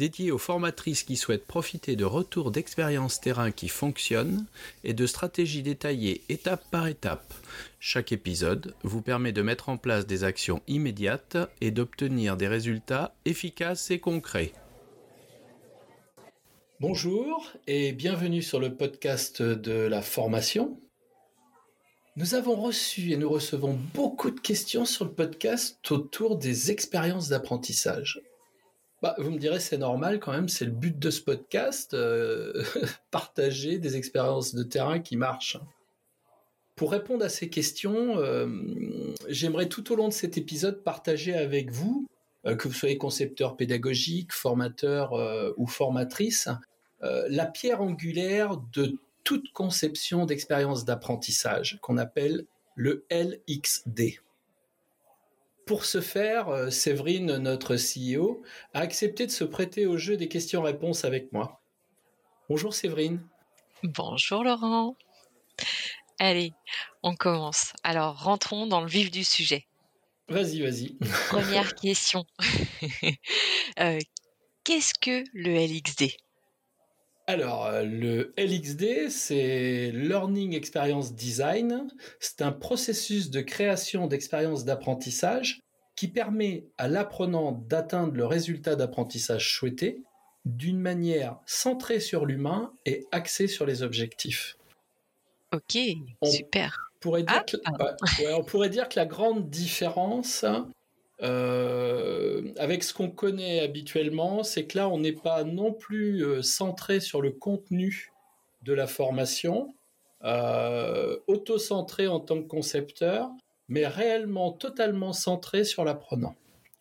[0.00, 4.46] dédié aux formatrices qui souhaitent profiter de retours d'expériences terrain qui fonctionnent
[4.82, 7.34] et de stratégies détaillées étape par étape.
[7.80, 13.14] Chaque épisode vous permet de mettre en place des actions immédiates et d'obtenir des résultats
[13.26, 14.54] efficaces et concrets.
[16.80, 20.80] Bonjour et bienvenue sur le podcast de la formation.
[22.16, 27.28] Nous avons reçu et nous recevons beaucoup de questions sur le podcast autour des expériences
[27.28, 28.22] d'apprentissage.
[29.02, 32.62] Bah, vous me direz, c'est normal quand même, c'est le but de ce podcast, euh,
[33.10, 35.56] partager des expériences de terrain qui marchent.
[36.76, 38.46] Pour répondre à ces questions, euh,
[39.28, 42.06] j'aimerais tout au long de cet épisode partager avec vous,
[42.44, 45.12] euh, que vous soyez concepteur pédagogique, formateur
[45.56, 46.48] ou formatrice,
[47.02, 52.44] la pierre angulaire de toute conception d'expérience d'apprentissage qu'on appelle
[52.74, 54.20] le LXD.
[55.70, 58.42] Pour ce faire, euh, Séverine, notre CEO,
[58.74, 61.62] a accepté de se prêter au jeu des questions-réponses avec moi.
[62.48, 63.24] Bonjour Séverine.
[63.84, 64.96] Bonjour Laurent.
[66.18, 66.54] Allez,
[67.04, 67.72] on commence.
[67.84, 69.68] Alors, rentrons dans le vif du sujet.
[70.28, 70.98] Vas-y, vas-y.
[71.28, 72.24] Première question.
[73.78, 74.00] Euh,
[74.64, 76.16] qu'est-ce que le LXD
[77.30, 81.86] alors, euh, le LXD, c'est Learning Experience Design.
[82.18, 85.60] C'est un processus de création d'expériences d'apprentissage
[85.94, 90.02] qui permet à l'apprenant d'atteindre le résultat d'apprentissage souhaité
[90.44, 94.56] d'une manière centrée sur l'humain et axée sur les objectifs.
[95.52, 95.78] Ok,
[96.24, 96.76] super.
[96.98, 97.94] Pourrait dire ah,
[98.34, 100.44] on pourrait dire que la grande différence
[101.22, 106.42] euh, avec ce qu'on connaît habituellement, c'est que là, on n'est pas non plus euh,
[106.42, 108.12] centré sur le contenu
[108.62, 109.74] de la formation,
[110.24, 113.30] euh, auto-centré en tant que concepteur,
[113.68, 116.34] mais réellement totalement centré sur l'apprenant.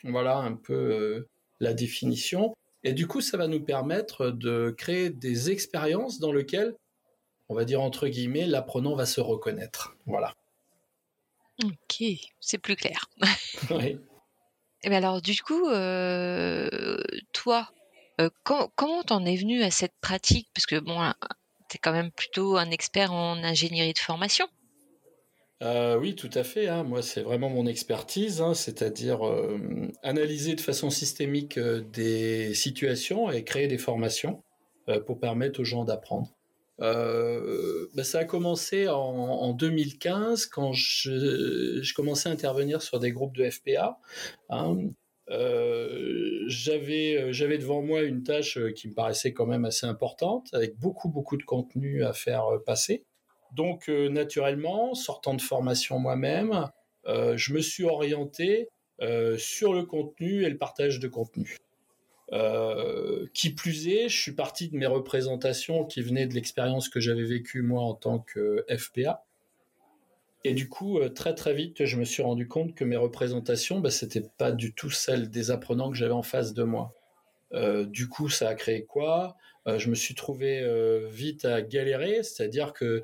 [0.03, 1.27] Voilà un peu
[1.59, 2.53] la définition.
[2.83, 6.75] Et du coup, ça va nous permettre de créer des expériences dans lesquelles,
[7.49, 9.97] on va dire entre guillemets, l'apprenant va se reconnaître.
[10.05, 10.33] Voilà.
[11.65, 12.03] Ok,
[12.39, 13.09] c'est plus clair.
[13.71, 13.99] oui.
[14.83, 16.97] Et ben alors du coup, euh,
[17.33, 17.69] toi,
[18.21, 20.47] euh, comment t'en es venu à cette pratique?
[20.53, 20.97] Parce que bon,
[21.69, 24.47] tu es quand même plutôt un expert en ingénierie de formation.
[25.61, 26.69] Euh, oui, tout à fait.
[26.69, 26.83] Hein.
[26.83, 29.19] Moi, c'est vraiment mon expertise, hein, c'est-à-dire
[30.01, 34.43] analyser de façon systémique des situations et créer des formations
[35.05, 36.29] pour permettre aux gens d'apprendre.
[36.81, 43.35] Euh, ben, ça a commencé en, 2015 quand je, commençais à intervenir sur des groupes
[43.35, 43.99] de FPA.
[44.49, 44.77] Hein.
[45.29, 50.75] Euh, j'avais j'avais devant moi une tâche qui me paraissait quand même assez importante avec
[50.79, 53.05] beaucoup beaucoup de contenu à faire passer
[53.53, 56.71] donc euh, naturellement sortant de formation moi-même
[57.05, 58.69] je me suis orienté
[59.37, 61.57] sur le contenu et le partage de contenu
[62.31, 66.99] euh, qui plus est, je suis parti de mes représentations qui venaient de l'expérience que
[66.99, 69.25] j'avais vécue moi en tant que FPA.
[70.43, 73.79] Et du coup, euh, très très vite, je me suis rendu compte que mes représentations,
[73.79, 76.93] bah, c'était pas du tout celles des apprenants que j'avais en face de moi.
[77.53, 79.35] Euh, du coup, ça a créé quoi?
[79.77, 80.65] Je me suis trouvé
[81.11, 83.03] vite à galérer, c'est-à-dire que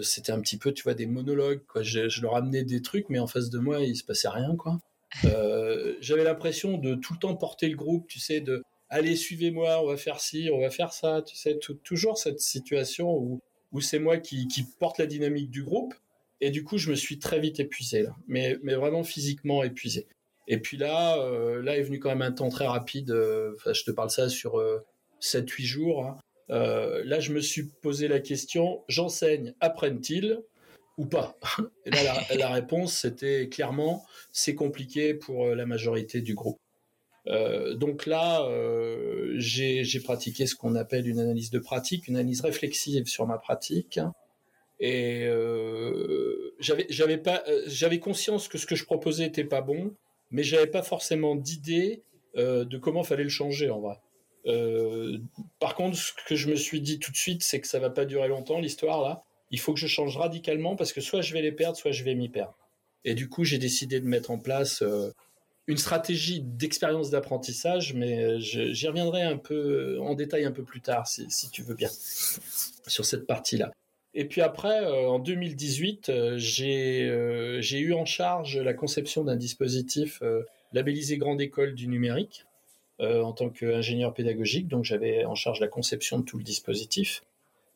[0.00, 1.64] c'était un petit peu, tu vois, des monologues.
[1.66, 1.82] Quoi.
[1.82, 4.54] Je, je, leur amenais des trucs, mais en face de moi, il se passait rien,
[4.54, 4.78] quoi.
[5.24, 9.82] Euh, j'avais l'impression de tout le temps porter le groupe, tu sais, de allez, suivez-moi,
[9.82, 13.40] on va faire ci, on va faire ça, tu sais, toujours cette situation où,
[13.72, 15.94] où c'est moi qui, qui, porte la dynamique du groupe.
[16.40, 20.06] Et du coup, je me suis très vite épuisé, là, mais, mais vraiment physiquement épuisé.
[20.46, 23.10] Et puis là, euh, là est venu quand même un temps très rapide.
[23.10, 24.62] Euh, je te parle ça sur
[25.20, 26.04] 7-8 jours.
[26.06, 26.18] Hein.
[26.48, 30.40] là, je me suis posé la question j'enseigne, apprennent-ils?
[30.98, 31.38] Ou pas
[31.86, 36.58] là, la, réponse, c'était clairement, c'est compliqué pour euh, la majorité du groupe.
[37.28, 42.40] Euh, donc là, euh, j'ai pratiqué ce qu'on appelle une analyse de pratique, une analyse
[42.40, 44.00] réflexive sur ma pratique.
[44.80, 45.28] Et
[46.58, 49.92] j'avais conscience que ce que je proposais était pas bon,
[50.30, 52.02] mais j'avais pas forcément d'idée
[52.36, 53.96] de comment fallait le changer en vrai.
[55.58, 57.90] par contre, ce que je me suis dit tout de suite, c'est que ça va
[57.90, 61.32] pas durer longtemps l'histoire là il faut que je change radicalement parce que soit je
[61.32, 62.56] vais les perdre, soit je vais m'y perdre.
[63.04, 65.10] Et du coup, j'ai décidé de mettre en place euh,
[65.66, 70.80] une stratégie d'expérience d'apprentissage, mais euh, j'y reviendrai un peu en détail un peu plus
[70.80, 71.90] tard, si, tu veux bien,
[72.86, 73.72] sur cette partie-là.
[74.14, 80.22] Et puis après, en 2018, j'ai eu en charge la conception d'un dispositif
[80.72, 82.46] labellisé Grande École du numérique
[82.98, 84.66] en tant qu'ingénieur pédagogique.
[84.66, 87.22] Donc j'avais en charge la conception de tout le dispositif.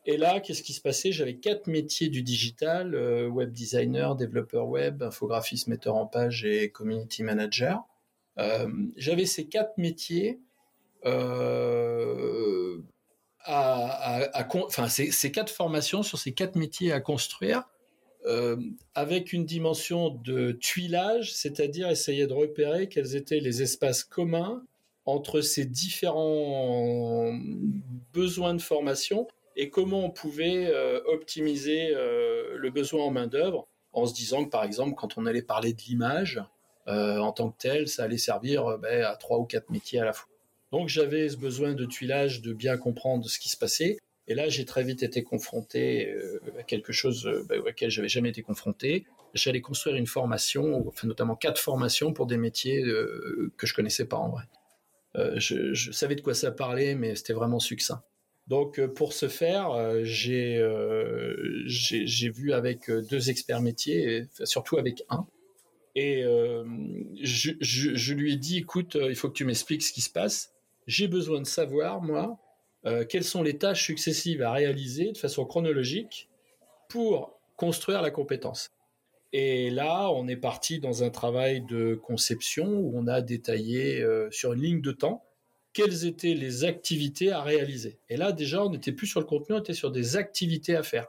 [0.04, 1.12] Et là, qu'est-ce qui se passait?
[1.12, 2.94] J'avais quatre métiers du digital
[3.28, 7.84] web designer, développeur web, infographiste, metteur en page et community manager.
[8.96, 10.40] J'avais ces quatre métiers
[11.04, 12.78] euh,
[13.44, 17.64] à, enfin, ces, quatre formations sur ces quatre métiers à construire
[18.24, 18.56] euh,
[18.94, 24.62] avec une dimension de tuilage, c'est-à-dire essayer de repérer quels étaient les espaces communs
[25.06, 27.36] entre ces différents
[28.12, 29.26] besoins de formation
[29.56, 34.64] et comment on pouvait euh, optimiser le besoin en main-d'œuvre en se disant que, par
[34.64, 36.42] exemple, quand on allait parler de l'image
[36.86, 40.12] en tant que tel, ça allait servir ben, à trois ou quatre métiers à la
[40.12, 40.28] fois.
[40.72, 43.98] Donc j'avais ce besoin de tuilage, de bien comprendre ce qui se passait.
[44.28, 48.08] Et là, j'ai très vite été confronté euh, à quelque chose euh, bah, auquel j'avais
[48.08, 49.04] jamais été confronté.
[49.34, 54.06] J'allais construire une formation, enfin notamment quatre formations pour des métiers euh, que je connaissais
[54.06, 54.44] pas en vrai.
[55.36, 58.02] Je, savais de quoi ça parlait, mais c'était vraiment succinct.
[58.48, 59.70] Donc pour ce faire,
[60.04, 60.58] j'ai
[62.30, 65.26] vu avec deux experts métiers, surtout avec un,
[65.94, 66.22] et
[67.22, 70.52] je, lui ai dit, écoute, il faut que tu m'expliques ce qui se passe
[70.86, 72.38] j'ai besoin de savoir, moi,
[72.86, 76.28] euh, quelles sont les tâches successives à réaliser de façon chronologique
[76.88, 78.72] pour construire la compétence.
[79.32, 84.30] Et là, on est parti dans un travail de conception où on a détaillé euh,
[84.30, 85.24] sur une ligne de temps
[85.72, 87.98] quelles étaient les activités à réaliser.
[88.08, 90.82] Et là, déjà, on n'était plus sur le contenu, on était sur des activités à
[90.82, 91.08] faire.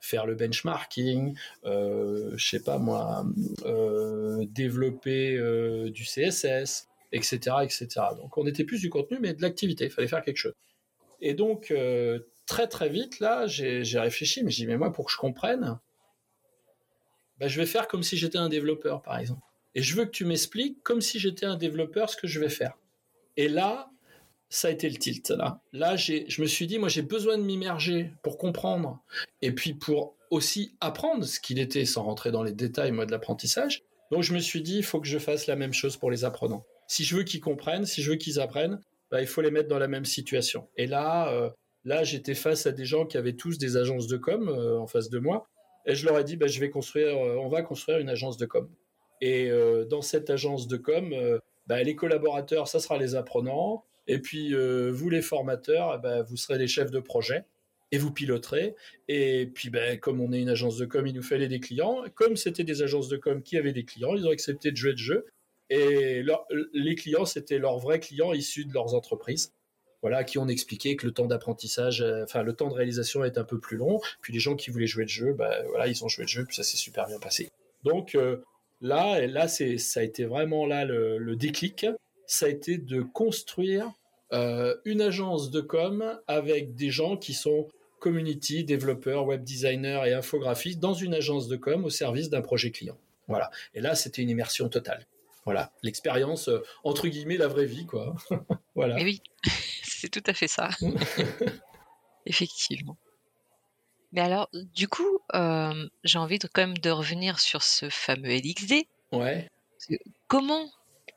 [0.00, 1.36] Faire le benchmarking,
[1.66, 3.26] euh, je sais pas moi,
[3.66, 5.36] euh, développer
[5.90, 7.88] du CSS, etc., etc.
[8.16, 9.84] Donc on était plus du contenu, mais de l'activité.
[9.84, 10.54] Il fallait faire quelque chose.
[11.20, 15.06] Et donc euh, très très vite là, j'ai réfléchi, mais j'ai dit mais moi pour
[15.06, 15.78] que je comprenne,
[17.38, 19.42] bah, je vais faire comme si j'étais un développeur par exemple.
[19.74, 22.48] Et je veux que tu m'expliques comme si j'étais un développeur ce que je vais
[22.48, 22.76] faire.
[23.36, 23.90] Et là,
[24.50, 25.62] ça a été le tilt là.
[25.72, 29.02] Là, je me suis dit moi j'ai besoin de m'immerger pour comprendre
[29.40, 33.10] et puis pour aussi apprendre ce qu'il était sans rentrer dans les détails moi de
[33.10, 33.82] l'apprentissage.
[34.10, 36.24] Donc je me suis dit il faut que je fasse la même chose pour les
[36.24, 38.80] apprenants si je veux qu'ils comprennent, si je veux qu'ils apprennent,
[39.12, 40.66] bah, il faut les mettre dans la même situation.
[40.76, 41.48] Et là, euh,
[41.84, 44.88] là, j'étais face à des gens qui avaient tous des agences de com euh, en
[44.88, 45.46] face de moi,
[45.86, 48.36] et je leur ai dit, bah, je vais construire, euh, on va construire une agence
[48.38, 48.68] de com.
[49.20, 49.50] Et
[49.90, 51.14] dans cette agence de com,
[51.66, 56.58] bah, les collaborateurs, ça sera les apprenants, et puis vous les formateurs, bah, vous serez
[56.58, 57.44] les chefs de projet
[57.92, 58.74] et vous piloterez.
[59.08, 62.04] Et puis, ben, comme on est une agence de com, il nous fallait des clients.
[62.14, 64.92] Comme c'était des agences de com qui avaient des clients, ils ont accepté de jouer
[64.92, 65.26] le jeu.
[65.68, 66.24] Et
[66.72, 69.52] les clients, c'était leurs vrais clients issus de leurs entreprises.
[70.02, 73.36] Voilà, qui ont expliqué que le temps d'apprentissage, euh, enfin le temps de réalisation est
[73.36, 74.00] un peu plus long.
[74.22, 76.46] Puis les gens qui voulaient jouer le jeu, bah, voilà, ils ont joué le jeu,
[76.46, 77.50] puis ça s'est super bien passé.
[77.84, 78.42] Donc euh,
[78.80, 81.86] là, là, ça a été vraiment là le, déclic.
[82.26, 83.92] Ça a été de construire
[84.32, 87.68] euh, une agence de com avec des gens qui sont
[87.98, 92.70] community, développeurs, web designers et infographistes dans une agence de com au service d'un projet
[92.70, 92.96] client.
[93.28, 93.50] Voilà.
[93.74, 95.06] Et là, c'était une immersion totale.
[95.44, 98.14] Voilà, l'expérience, euh, entre guillemets, la vraie vie, quoi.
[98.74, 99.00] voilà.
[99.00, 99.22] Et oui,
[99.82, 100.68] c'est tout à fait ça.
[102.26, 102.96] Effectivement.
[104.12, 108.34] Mais alors, du coup, euh, j'ai envie de, quand même de revenir sur ce fameux
[108.34, 108.84] LXD.
[109.12, 109.48] Ouais.
[110.26, 110.68] Comment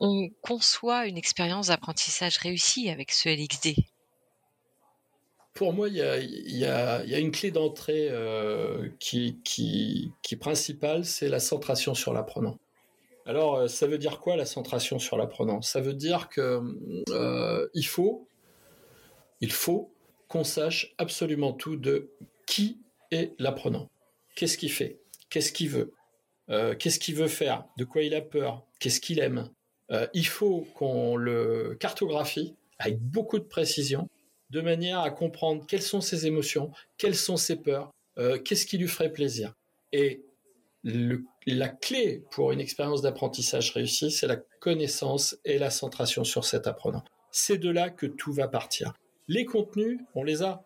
[0.03, 3.79] on conçoit une expérience d'apprentissage réussie avec ce LXD
[5.53, 9.39] Pour moi, il y a, une clé d'entrée euh, qui,
[10.29, 12.59] est principale, c'est la centration sur l'apprenant.
[13.25, 15.61] Alors, euh, ça veut dire quoi la centration sur l'apprenant?
[15.61, 16.61] Ça veut dire que
[17.09, 18.27] euh, il faut
[20.27, 22.11] qu'on sache absolument tout de
[22.45, 22.81] qui
[23.11, 23.89] est l'apprenant.
[24.35, 24.99] Qu'est-ce qu'il fait?
[25.29, 25.93] Qu'est-ce qu'il veut?
[26.49, 27.63] Euh, Qu'est-ce qu'il veut faire?
[27.77, 28.65] De quoi il a peur?
[28.79, 29.49] Qu'est-ce qu'il aime?
[30.13, 34.09] Il faut qu'on le cartographie avec beaucoup de précision,
[34.49, 37.91] de manière à comprendre quelles sont ses émotions, quelles sont ses peurs,
[38.43, 39.53] qu'est-ce qui lui ferait plaisir.
[39.91, 40.23] Et
[41.45, 46.67] la clé pour une expérience d'apprentissage réussie, c'est la connaissance et la centration sur cet
[46.67, 47.03] apprenant.
[47.31, 48.93] C'est de là que tout va partir.
[49.27, 50.63] Les contenus, on les a.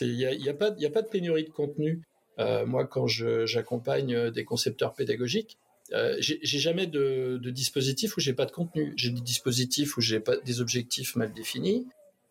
[0.00, 2.02] Il n'y a, pas, a pas de pénurie de contenu.
[2.38, 5.58] Euh, moi, quand j'accompagne des concepteurs pédagogiques,
[5.92, 8.92] euh, j'ai jamais de, de, dispositif où j'ai pas de contenu.
[8.96, 11.86] J'ai des dispositifs où j'ai pas des objectifs mal définis.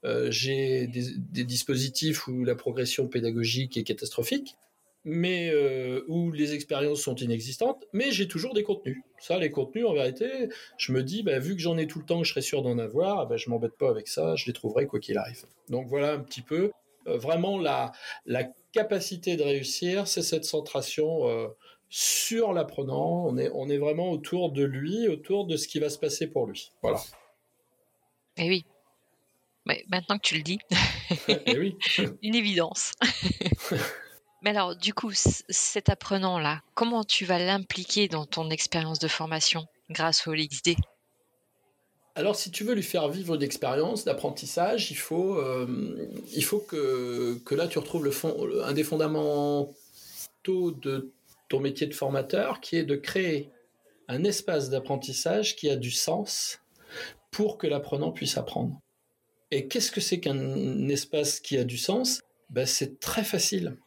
[0.06, 4.56] Euh, j'ai des, dispositifs où la progression pédagogique est catastrophique
[5.10, 9.02] mais euh, où les expériences sont inexistantes, mais j'ai toujours des contenus.
[9.20, 12.06] Ça, les contenus, en vérité, je me dis, bah, vu que j'en ai tout le
[12.06, 14.54] temps, que je serai sûr d'en avoir, bah, je m'embête pas avec ça, je les
[14.54, 15.46] trouverai quoi qu'il arrive.
[15.70, 16.72] Donc voilà un petit peu,
[17.06, 17.94] vraiment la,
[18.74, 21.22] capacité de réussir, c'est cette centration
[21.90, 23.26] sur l'apprenant.
[23.26, 26.28] On est, on est vraiment autour de lui, autour de ce qui va se passer
[26.28, 26.72] pour lui.
[26.82, 27.02] Voilà.
[28.38, 28.66] Eh oui.
[29.66, 30.60] Mais maintenant que tu le dis,
[31.28, 31.78] eh oui.
[32.24, 32.94] une évidence.
[34.44, 39.66] Mais alors, du coup, cet apprenant-là, comment tu vas l'impliquer dans ton expérience de formation
[39.90, 40.76] grâce au LXD
[42.16, 45.68] alors, si tu veux lui faire vivre une expérience d'apprentissage, il faut, euh,
[46.34, 49.72] il faut que, que là, tu retrouves le fond, un des fondamentaux
[50.72, 51.14] de
[51.50, 53.52] ton métier de formateur, qui est de créer
[54.08, 56.62] un espace d'apprentissage qui a du sens
[57.32, 58.80] pour que l'apprenant puisse apprendre.
[59.52, 62.22] Et qu'est-ce que c'est qu'un espace qui a du sens?
[62.50, 63.78] Ben, C'est très facile.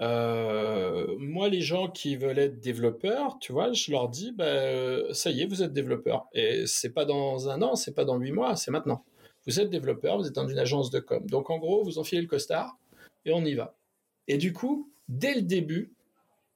[0.00, 5.30] Euh, moi, les gens qui veulent être développeurs, tu vois, je leur dis, bah, ça
[5.30, 6.26] y est, vous êtes développeur.
[6.32, 9.04] Et c'est pas dans un an, c'est pas dans huit mois, c'est maintenant.
[9.46, 11.24] Vous êtes développeur, vous êtes dans une agence de com.
[11.26, 12.76] Donc, en gros, vous enfilez le costard
[13.24, 13.76] et on y va.
[14.28, 15.92] Et du coup, dès le début,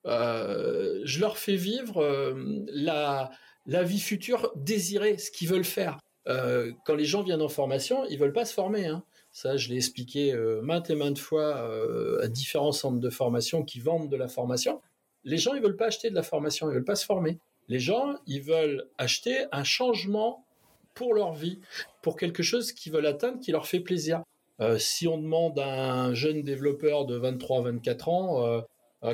[0.05, 3.31] je leur fais vivre euh, la,
[3.67, 5.99] vie future désirée, ce qu'ils veulent faire.
[6.27, 8.87] quand les gens viennent en formation, ils veulent pas se former.
[8.87, 9.05] Hein.
[9.33, 13.65] Ça, je l'ai expliqué euh, maintes et maintes fois euh, à différents centres de formation
[13.65, 14.83] qui vendent de la formation.
[15.25, 17.39] Les gens, ils veulent pas acheter de la formation, ils veulent pas se former.
[17.69, 20.45] Les gens, ils veulent acheter un changement
[20.93, 21.61] pour leur vie,
[22.03, 24.23] pour quelque chose qu'ils veulent atteindre, qui leur fait plaisir.
[24.61, 28.63] Euh, si on demande à un jeune développeur de 23-24 ans,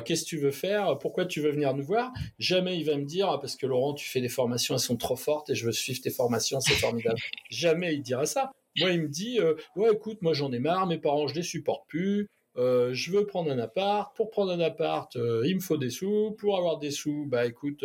[0.05, 0.97] qu'est-ce que tu veux faire?
[0.99, 2.11] Pourquoi tu veux venir nous voir?
[2.37, 5.15] Jamais il va me dire parce que Laurent, tu fais des formations, elles sont trop
[5.15, 7.19] fortes et je veux suivre tes formations, c'est formidable.
[7.49, 8.51] Jamais il dira ça.
[8.77, 11.43] Moi, il me dit, euh, ouais, écoute, moi j'en ai marre, mes parents je les
[11.43, 12.27] supporte plus.
[12.57, 14.15] Euh, je veux prendre un appart.
[14.15, 16.35] Pour prendre un appart, euh, il me faut des sous.
[16.37, 17.83] Pour avoir des sous, bah écoute,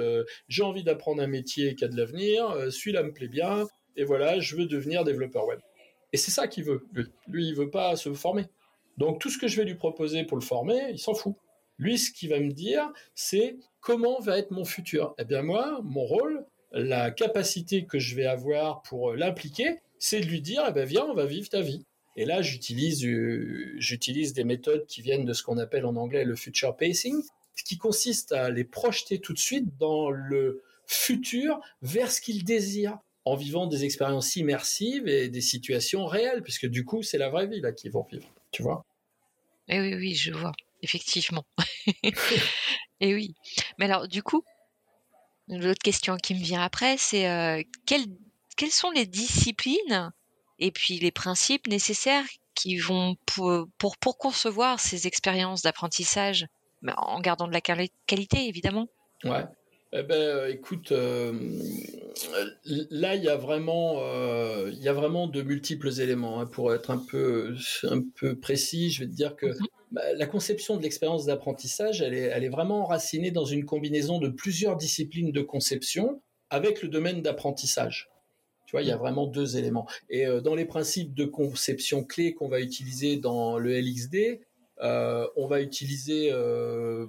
[0.48, 2.54] j'ai envie d'apprendre un métier qui a de l'avenir.
[2.70, 3.66] Celui-là me plaît bien.
[3.96, 5.60] Et voilà, je veux devenir développeur web.
[6.12, 6.86] Et c'est ça qu'il veut.
[6.92, 7.06] Lui.
[7.28, 8.44] lui, il veut pas se former.
[8.98, 11.34] Donc tout ce que je vais lui proposer pour le former, il s'en fout.
[11.78, 15.14] Lui, ce qu'il va me dire, c'est comment va être mon futur.
[15.18, 20.26] Eh bien moi, mon rôle, la capacité que je vais avoir pour l'impliquer, c'est de
[20.26, 21.84] lui dire, eh ben, viens, on va vivre ta vie.
[22.16, 26.24] Et là, j'utilise, euh, j'utilise des méthodes qui viennent de ce qu'on appelle en anglais
[26.24, 27.22] le future pacing,
[27.64, 32.98] qui consiste à les projeter tout de suite dans le futur vers ce qu'ils désirent,
[33.24, 37.46] en vivant des expériences immersives et des situations réelles, puisque du coup, c'est la vraie
[37.46, 38.84] vie là qu'ils vont vivre, tu vois?
[39.68, 40.52] Eh oui, oui, je vois,
[40.84, 41.44] effectivement.
[43.00, 43.34] et oui.
[43.78, 44.44] Mais alors, du coup,
[45.48, 48.04] l'autre question qui me vient après, c'est euh, quelle
[48.56, 50.12] quelles sont les disciplines
[50.58, 52.24] et puis les principes nécessaires
[52.54, 56.46] qui vont pour, pour, concevoir ces expériences d'apprentissage,
[56.86, 58.86] en gardant de la qualité évidemment
[59.24, 59.44] Ouais.
[59.96, 61.32] Eh ben, euh, écoute, euh,
[62.90, 66.40] là, il y a vraiment, euh, il y a vraiment de multiples éléments.
[66.40, 66.46] Hein.
[66.46, 69.54] Pour être un peu, un peu précis, je vais te dire que mhm.
[69.60, 69.66] bah,
[70.16, 74.28] la conception de l'expérience d'apprentissage, elle est, elle est vraiment enracinée dans une combinaison de
[74.28, 76.20] plusieurs disciplines de conception
[76.50, 78.10] avec le domaine d'apprentissage
[78.80, 79.86] il y a vraiment deux éléments.
[80.10, 84.40] Et euh, dans les principes de conception clés qu'on va utiliser dans le LXD,
[84.82, 87.06] euh, on va utiliser, euh,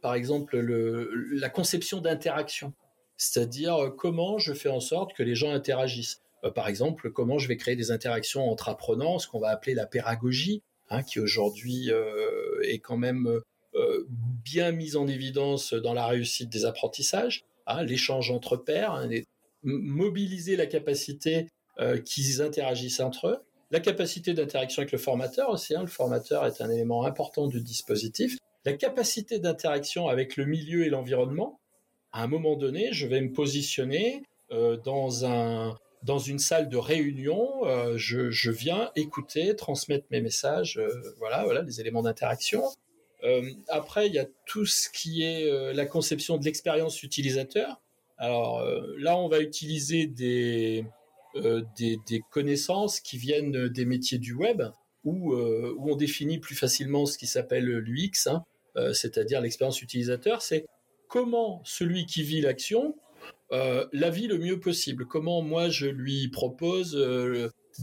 [0.00, 2.72] par exemple, la conception d'interaction,
[3.16, 6.22] c'est-à-dire comment je fais en sorte que les gens interagissent.
[6.54, 9.86] par exemple, comment je vais créer des interactions entre apprenants, ce qu'on va appeler la
[9.86, 11.90] pédagogie, hein, qui aujourd'hui
[12.62, 13.40] est quand même
[14.44, 17.44] bien mise en évidence dans la réussite des apprentissages.
[17.66, 19.08] Hein, l'échange entre pairs, hein,
[19.62, 21.48] mobiliser la capacité
[21.80, 23.38] euh, qu'ils interagissent entre eux,
[23.70, 25.74] la capacité d'interaction avec le formateur aussi.
[25.74, 28.38] Le formateur est un élément important du dispositif.
[28.64, 31.60] La capacité d'interaction avec le milieu et l'environnement.
[32.12, 36.76] À un moment donné, je vais me positionner euh, dans un dans une salle de
[36.76, 37.66] réunion.
[37.66, 40.80] Euh, je, viens écouter, transmettre mes messages.
[41.18, 42.62] voilà, voilà les éléments d'interaction.
[43.68, 47.80] après, il y a tout ce qui est la conception de l'expérience utilisateur.
[48.18, 50.10] Alors euh, là, on va utiliser
[51.36, 54.62] euh, des, des, connaissances qui viennent des métiers du web,
[55.04, 58.44] où, euh, où on définit plus facilement ce qui s'appelle l'UX, hein,
[58.92, 60.42] c'est-à-dire l'expérience utilisateur.
[60.42, 60.66] C'est
[61.08, 62.96] comment celui qui vit l'action
[63.50, 65.06] la vit le mieux possible.
[65.06, 66.96] Comment moi je lui propose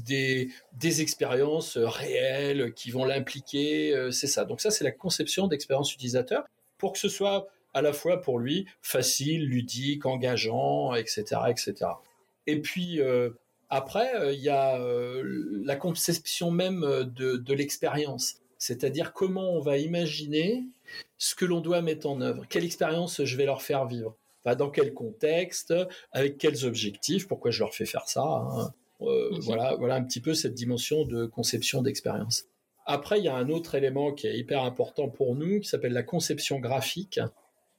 [0.05, 4.09] des, des expériences réelles qui vont l'impliquer.
[4.11, 4.45] c'est ça.
[4.45, 6.43] Donc ça, c'est la conception d'expérience utilisateur
[6.77, 11.91] pour que ce soit à la fois pour lui facile, ludique, engageant, etc., etc.
[12.47, 13.31] Et puis euh,
[13.69, 15.23] après, euh, il y a euh,
[15.65, 20.63] la conception même de, l'expérience, c'est-à-dire comment on va imaginer
[21.17, 24.15] ce que l'on doit mettre en œuvre, quelle expérience je vais leur faire vivre,
[24.45, 25.73] dans quel contexte,
[26.11, 28.23] avec quels objectifs, pourquoi je leur fais faire ça.
[28.23, 28.73] Hein.
[28.99, 29.39] Mhm.
[29.41, 32.45] Voilà, voilà un petit peu cette dimension de conception d'expérience.
[32.85, 35.93] Après, il y a un autre élément qui est hyper important pour nous, qui s'appelle
[35.93, 37.19] la conception graphique.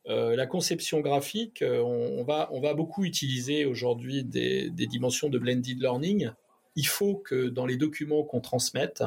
[0.07, 5.39] Euh, la conception graphique, euh, on, va, on va beaucoup utiliser aujourd'hui des, dimensions de
[5.39, 6.31] blended learning.
[6.77, 9.03] Il faut que dans les documents qu'on transmette,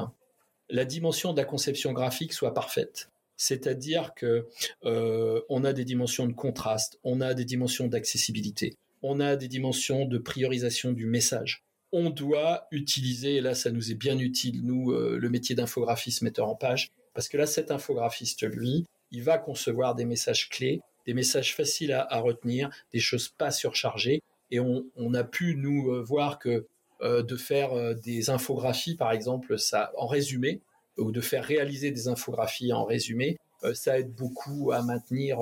[0.69, 3.09] la dimension de la conception graphique soit parfaite.
[3.37, 4.47] C'est-à-dire que
[4.83, 9.47] euh, on a des dimensions de contraste, on a des dimensions d'accessibilité, on a des
[9.47, 11.63] dimensions de priorisation du message.
[11.93, 16.49] On doit utiliser, et là ça nous est bien utile, nous, le métier d'infographiste metteur
[16.49, 21.13] en page, parce que là cet infographiste, lui, il va concevoir des messages clés, des
[21.13, 24.21] messages faciles à, retenir, des choses pas surchargées.
[24.51, 26.67] Et on, a pu nous euh, voir que
[27.01, 30.61] euh, de faire euh, des infographies, par exemple, ça en résumé,
[30.97, 33.37] ou de faire réaliser des infographies en résumé,
[33.73, 35.39] ça aide beaucoup à maintenir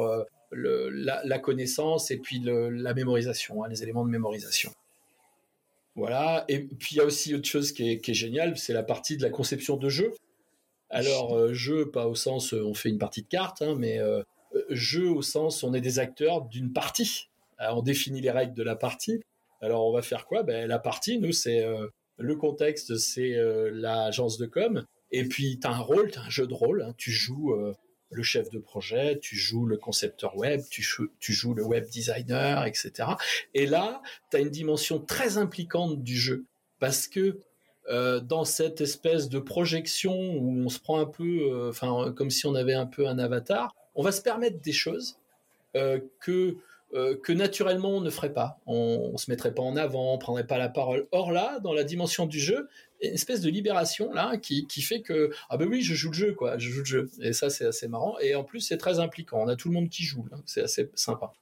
[0.51, 4.71] la, connaissance et puis la mémorisation, hein, les éléments de mémorisation.
[5.95, 6.43] Voilà.
[6.49, 9.17] Et puis il y a aussi autre chose qui est, qui géniale, c'est la partie
[9.17, 10.13] de la conception de jeu.
[10.89, 13.97] Alors, euh, jeu, pas au sens euh, on fait une partie de cartes, hein, mais
[13.99, 14.21] euh,
[14.69, 17.29] jeu au sens on est des acteurs d'une partie.
[17.59, 19.21] on définit les règles de la partie.
[19.61, 20.43] Alors, on va faire quoi?
[20.43, 21.65] Ben, La partie, nous, c'est
[22.17, 23.35] le contexte, c'est
[23.71, 24.85] l'agence de com.
[25.11, 26.83] Et puis, tu as un rôle, tu as un jeu de rôle.
[26.83, 26.93] Hein.
[26.97, 27.53] tu joues
[28.15, 33.09] le chef de projet, tu joues le concepteur web, tu joues, le web designer, etc.
[33.53, 36.45] Et là, tu as une dimension très impliquante du jeu.
[36.79, 37.39] Parce que
[37.89, 42.29] euh, dans cette espèce de projection où on se prend un peu, euh, enfin, comme
[42.29, 45.17] si on avait un peu un avatar, on va se permettre des choses
[45.75, 46.57] euh, que
[47.33, 48.59] naturellement on ne ferait pas.
[48.65, 51.07] On, on se mettrait pas en avant, on prendrait pas la parole.
[51.11, 52.69] Or là, dans la dimension du jeu,
[53.13, 56.33] espèce de libération là qui, qui fait que ah ben oui, je joue le jeu
[56.33, 57.09] quoi, je joue le jeu.
[57.21, 58.17] Et ça c'est assez marrant.
[58.19, 59.41] Et en plus c'est très impliquant.
[59.43, 60.25] On a tout le monde qui joue.
[60.45, 61.33] C'est assez sympa.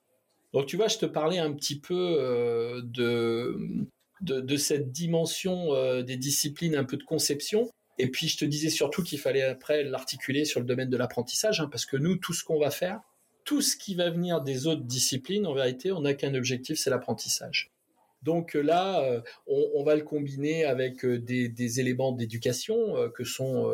[0.54, 3.88] Donc tu vois, je te parlais un petit peu de
[4.24, 7.70] de, cette dimension euh, des disciplines, un peu de conception.
[8.00, 11.60] Et puis je te disais surtout qu'il fallait après l'articuler sur le domaine de l'apprentissage,
[11.60, 13.02] hein, parce que nous, tout ce qu'on va faire,
[13.46, 16.90] tout ce qui va venir des autres disciplines, en vérité, on n'a qu'un objectif, c'est
[16.90, 17.73] l'apprentissage.
[18.24, 23.68] Donc là, euh, on, va le combiner avec euh, des, éléments d'éducation que sont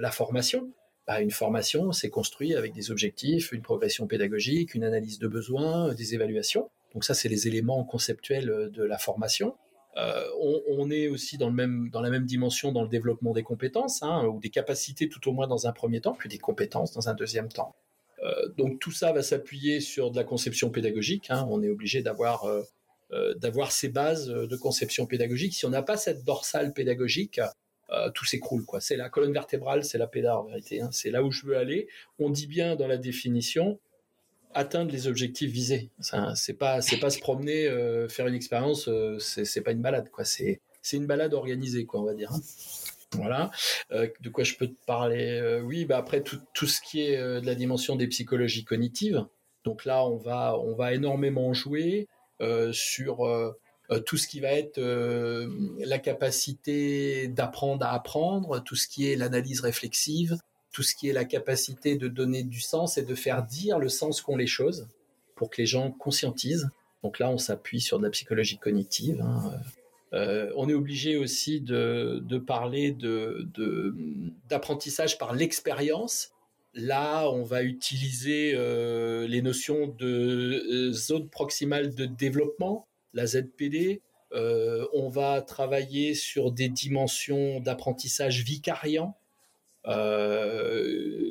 [0.00, 0.70] la formation.
[1.06, 5.94] Bah, une formation, c'est construit avec des objectifs, une progression pédagogique, une analyse de besoins,
[5.94, 6.70] des évaluations.
[6.94, 9.54] Donc ça, c'est les éléments conceptuels de la formation.
[9.96, 10.26] Euh,
[10.68, 14.50] on, est aussi dans, la même dimension dans le développement des compétences, hein, ou des
[14.50, 17.74] capacités tout au moins dans un premier temps, puis des compétences dans un deuxième temps.
[18.22, 21.30] Euh, donc tout ça va s'appuyer sur de la conception pédagogique.
[21.30, 21.46] Hein.
[21.50, 22.62] On est obligé d'avoir euh,
[23.36, 25.54] d'avoir ces bases de conception pédagogique.
[25.54, 27.40] Si on n'a pas cette dorsale pédagogique,
[28.14, 28.64] tout s'écroule.
[28.64, 28.80] Quoi.
[28.80, 30.80] C'est la colonne vertébrale, c'est la pédale en vérité.
[30.80, 30.88] Hein.
[30.92, 31.88] C'est là où je veux aller.
[32.18, 33.78] On dit bien dans la définition,
[34.56, 35.90] atteindre les objectifs visés.
[36.34, 40.10] C'est pas c'est pas se promener, euh, faire une expérience, euh, c'est pas une balade
[40.10, 40.24] quoi.
[40.24, 42.32] C'est c'est une balade organisée quoi, on va dire.
[42.32, 42.40] Hein.
[43.12, 43.50] Voilà.
[43.92, 47.16] Euh, de quoi je peux te parler Oui, bah après tout, tout ce qui est
[47.16, 49.24] de la dimension des psychologies cognitives.
[49.64, 52.08] Donc là, on va on va énormément jouer
[52.72, 53.54] sur
[54.04, 54.80] tout ce qui va être
[55.78, 60.36] la capacité d'apprendre à apprendre, tout ce qui est l'analyse réflexive,
[60.72, 63.88] tout ce qui est la capacité de donner du sens et de faire dire le
[63.88, 64.88] sens qu'ont les choses
[65.34, 66.68] pour que les gens conscientisent.
[67.02, 69.22] Donc là, on s'appuie sur de la psychologie cognitive.
[69.22, 69.52] Hein.
[70.12, 72.96] Euh, on est obligé aussi de, parler
[74.48, 76.32] d'apprentissage de, par l'expérience.
[76.76, 84.02] Là, on va utiliser euh, les notions de euh, zone proximale de développement, la ZPD.
[84.32, 89.16] on va travailler sur des dimensions d'apprentissage vicariant,
[89.86, 91.30] euh,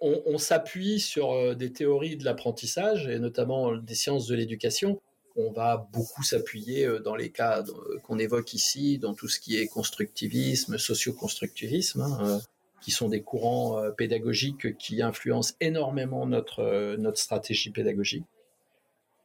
[0.00, 4.98] on, s'appuie sur euh, des théories de l'apprentissage et notamment des sciences de l'éducation.
[5.36, 7.62] On va beaucoup s'appuyer euh, dans les cas
[8.04, 12.40] qu'on évoque ici, dans tout ce qui est constructivisme, socio-constructivisme, hein,
[12.80, 18.24] qui sont des courants pédagogiques qui influencent énormément notre, notre stratégie pédagogique.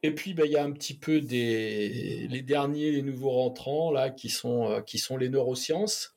[0.02, 3.90] Et puis, ben, il y a un petit peu des, les derniers, les nouveaux rentrants,
[3.90, 6.16] là, qui sont, qui sont les neurosciences.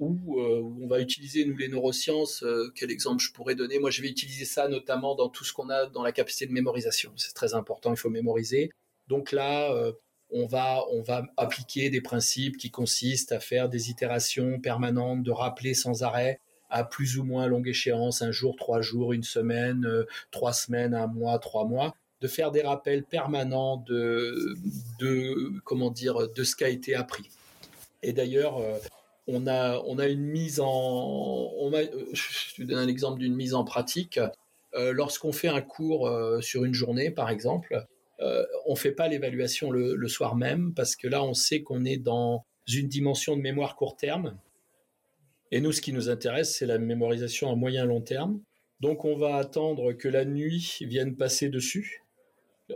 [0.00, 2.42] Euh, où, on va utiliser, nous, les neurosciences.
[2.42, 3.78] Euh, quel exemple je pourrais donner?
[3.78, 6.52] Moi, je vais utiliser ça notamment dans tout ce qu'on a dans la capacité de
[6.52, 7.12] mémorisation.
[7.16, 8.70] C'est très important, il faut mémoriser.
[9.08, 9.92] Donc là, euh,
[10.30, 15.30] on va, on va appliquer des principes qui consistent à faire des itérations permanentes, de
[15.30, 19.86] rappeler sans arrêt à plus ou moins longue échéance, un jour, trois jours, une semaine,
[20.30, 26.44] trois semaines, un mois, trois mois, de faire des rappels permanents de, comment dire, de
[26.44, 27.30] ce qui a été appris.
[28.02, 28.60] Et d'ailleurs,
[29.26, 31.70] on a, on a une mise en.
[32.12, 34.18] je te donne un exemple d'une mise en pratique.
[34.74, 37.86] Euh, lorsqu'on fait un cours euh, sur une journée, par exemple,
[38.20, 41.84] euh, on ne fait pas l'évaluation le, soir même parce que là, on sait qu'on
[41.84, 44.36] est dans une dimension de mémoire court terme.
[45.50, 48.40] Et nous, ce qui nous intéresse, c'est la mémorisation à moyen long terme.
[48.80, 52.04] Donc, on va attendre que la nuit vienne passer dessus.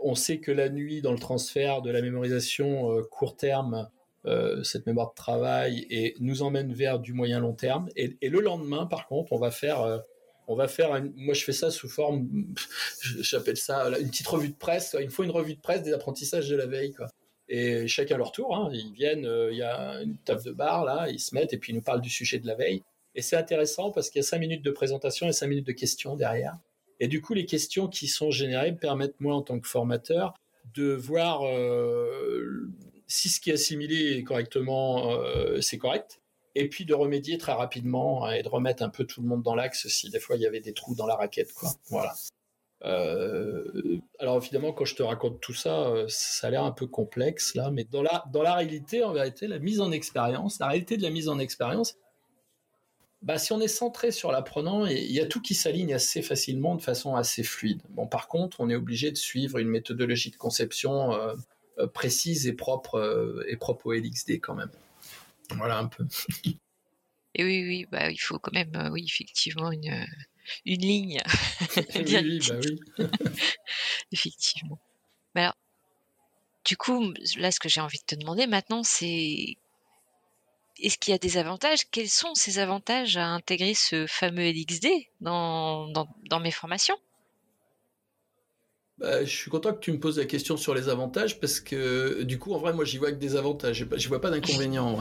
[0.03, 3.89] On sait que la nuit, dans le transfert de la mémorisation euh, court terme,
[4.25, 7.89] euh, cette mémoire de travail et nous emmène vers du moyen long terme.
[7.97, 9.99] Et, le lendemain, par contre, on va faire, euh,
[10.47, 12.29] on va faire, moi je fais ça sous forme,
[13.21, 14.97] j'appelle ça une petite revue de presse.
[15.01, 17.09] Il faut une revue de presse des apprentissages de la veille, quoi.
[17.55, 18.71] Et chacun leur tour, hein.
[18.73, 21.59] ils viennent, euh, il y a une table de bar là, ils se mettent et
[21.59, 22.83] puis ils nous parlent du sujet de la veille.
[23.15, 25.73] Et c'est intéressant parce qu'il y a cinq minutes de présentation et cinq minutes de
[25.73, 26.57] questions derrière.
[26.99, 30.33] Et du coup, les questions qui sont générées permettent moi en tant que formateur
[30.75, 32.71] de voir euh,
[33.07, 36.23] si ce qui est assimilé correctement, euh, c'est correct.
[36.55, 39.55] Et puis de remédier très rapidement et de remettre un peu tout le monde dans
[39.55, 41.69] l'axe si des fois il y avait des trous dans la raquette, quoi.
[41.91, 42.15] Voilà.
[42.85, 46.87] Euh, alors évidemment, quand je te raconte tout ça, euh, ça a l'air un peu
[46.87, 50.69] complexe là, mais dans la, dans la réalité, en vérité, la mise en expérience, la
[50.69, 51.97] réalité de la mise en expérience,
[53.23, 56.75] bah, si on est centré sur l'apprenant, il y a tout qui s'aligne assez facilement,
[56.75, 57.81] de façon assez fluide.
[57.91, 62.53] Bon, par contre, on est obligé de suivre une méthodologie de conception euh, précise et
[62.53, 64.73] propre, et propre au LXD quand même.
[65.57, 66.05] Voilà un peu.
[67.35, 70.05] Et oui, oui, bah, il faut quand même, oui, effectivement, une,
[70.65, 71.23] une ligne.
[71.97, 72.81] oui, bah oui.
[74.13, 74.79] Effectivement.
[75.35, 75.57] Mais alors,
[76.65, 79.57] du coup, là, ce que j'ai envie de te demander maintenant, c'est
[80.79, 81.81] est-ce qu'il y a des avantages?
[81.91, 84.89] Quels sont ces avantages à intégrer ce fameux LXD
[85.21, 86.97] dans, dans, mes formations?
[88.99, 92.23] Bah, je suis content que tu me poses la question sur les avantages parce que
[92.23, 93.87] du coup, en vrai, moi, j'y vois que des avantages.
[93.97, 95.01] Je vois pas d'inconvénients.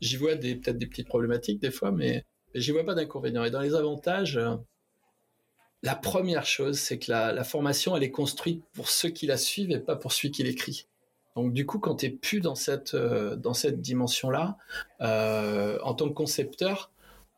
[0.00, 3.44] j'y vois des, peut-être des petites problématiques des fois, mais j'y vois pas d'inconvénients.
[3.44, 4.56] Et dans les avantages, euh,
[5.82, 9.70] la première chose, c'est que la, formation, elle est construite pour ceux qui la suivent
[9.70, 10.86] et pas pour celui qui l'écrit.
[11.36, 14.56] Donc du coup, quand tu n'es plus dans cette, euh, cette dimension-là,
[15.00, 16.90] euh, en tant que concepteur,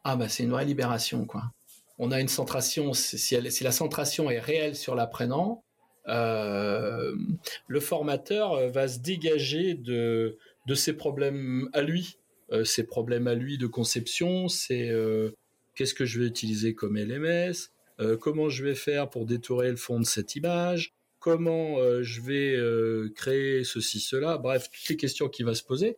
[0.04, 1.52] ah bah c'est une vraie libération quoi.
[1.98, 5.62] On a une centration, si, la centration est réelle sur l'apprenant,
[6.06, 7.14] le
[7.78, 12.16] formateur va se dégager de, de ses problèmes à lui
[12.64, 15.30] ses problèmes à lui de conception, c'est euh,
[15.74, 19.76] qu'est-ce que je vais utiliser comme LMS, euh, comment je vais faire pour détourer le
[19.76, 25.42] fond de cette image, comment je vais créer ceci, cela, bref, toutes les questions qui
[25.42, 25.96] vont se poser.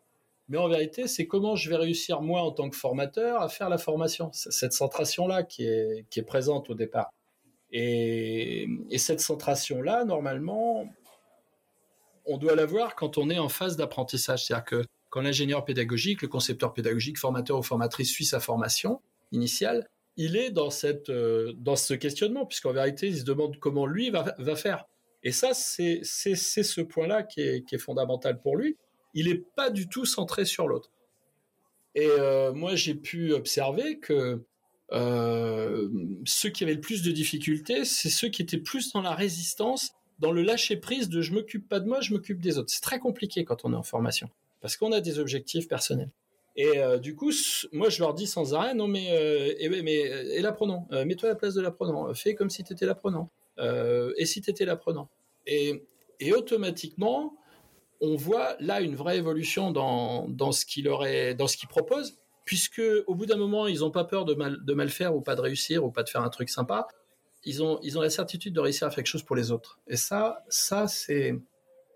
[0.48, 3.68] Mais en vérité, c'est comment je vais réussir, moi, en tant que formateur, à faire
[3.68, 4.30] la formation.
[4.32, 7.10] Cette centration-là qui est, qui est présente au départ.
[7.70, 10.92] Et, et cette centration-là, normalement,
[12.26, 14.44] on doit l'avoir quand on est en phase d'apprentissage.
[14.44, 19.86] C'est-à-dire que quand l'ingénieur pédagogique, le concepteur pédagogique, formateur ou formatrice suit sa formation initiale,
[20.16, 24.56] il est dans, cette, euh, ce questionnement, puisqu'en vérité, il se demande comment lui va,
[24.56, 24.86] faire.
[25.22, 28.78] Et ça, c'est ce point-là qui est, qui est, fondamental pour lui.
[29.12, 30.90] Il n'est pas du tout centré sur l'autre.
[31.94, 34.42] Et euh, moi, j'ai pu observer que
[34.92, 35.90] euh,
[36.24, 39.92] ceux qui avaient le plus de difficultés, c'est ceux qui étaient plus dans la résistance,
[40.20, 42.70] dans le lâcher prise de je m'occupe pas de moi, je m'occupe des autres.
[42.70, 44.30] C'est très compliqué quand on est en formation
[44.62, 46.10] parce qu'on a des objectifs personnels.
[46.56, 47.32] Et euh, du coup,
[47.72, 51.32] moi, je leur dis sans arrêt, non, mais, euh, mais euh, et l'apprenant, mets-toi à
[51.32, 53.30] la place de l'apprenant, fais comme si tu étais l'apprenant.
[53.58, 55.10] et si tu étais l'apprenant.
[55.46, 55.84] Et,
[56.20, 57.36] et, automatiquement,
[58.00, 62.18] on voit là une vraie évolution dans, dans ce qu'il aurait, dans ce qu'il propose,
[62.44, 65.20] puisque au bout d'un moment, ils n'ont pas peur de mal, de mal faire ou
[65.20, 66.86] pas de réussir ou pas de faire un truc sympa.
[67.44, 69.80] Ils ont, ils ont la certitude de réussir à faire quelque chose pour les autres.
[69.88, 71.34] Et ça, ça c'est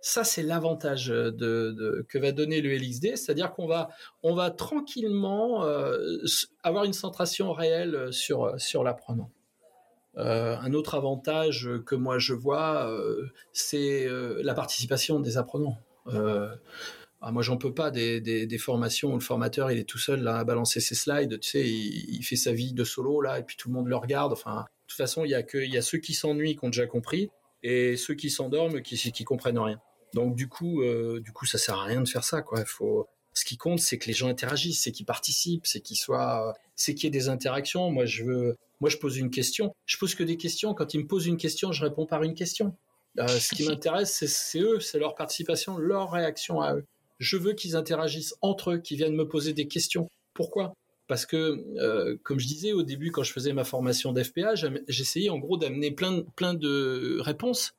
[0.07, 6.19] ça, c'est l'avantage de, que va donner le LXD, c'est-à-dire qu'on va, tranquillement euh,
[6.63, 9.33] avoir une centration réelle sur, sur l'apprenant.
[10.17, 14.07] Euh, un autre avantage que moi je vois, euh, c'est
[14.43, 15.79] la participation des apprenants.
[16.09, 20.45] Ah, moi, j'en peux pas des, formations où le formateur il est tout seul à
[20.45, 21.41] balancer ses slides.
[21.41, 23.97] Tu sais, il, fait sa vie de solo là et puis tout le monde le
[23.97, 24.33] regarde.
[24.33, 26.65] Enfin, de toute façon, il y a que il y a ceux qui s'ennuient qui
[26.65, 27.29] ont déjà compris
[27.65, 29.81] et ceux qui s'endorment qui qui comprennent rien.
[30.15, 32.65] Donc du coup, euh, du coup, ça sert à rien de faire ça, quoi.
[32.65, 36.55] Faut, ce qui compte, c'est que les gens interagissent, c'est qu'ils participent, c'est qu'ils soient,
[36.75, 37.91] c'est qu'il y ait des interactions.
[37.91, 39.75] Moi, je veux, moi, je pose une question.
[39.85, 40.75] Je pose que des questions.
[40.75, 42.75] Quand ils me posent une question, je réponds par une question.
[43.19, 46.85] Euh, ce qui m'intéresse, c'est eux, c'est leur participation, leur réaction à eux.
[47.19, 50.09] Je veux qu'ils interagissent entre eux, qu'ils viennent me poser des questions.
[50.35, 50.75] Pourquoi?
[51.07, 54.55] Parce que, euh, comme je disais au début, quand je faisais ma formation d'FPA,
[54.89, 57.75] j'essayais en gros d'amener plein, plein de réponses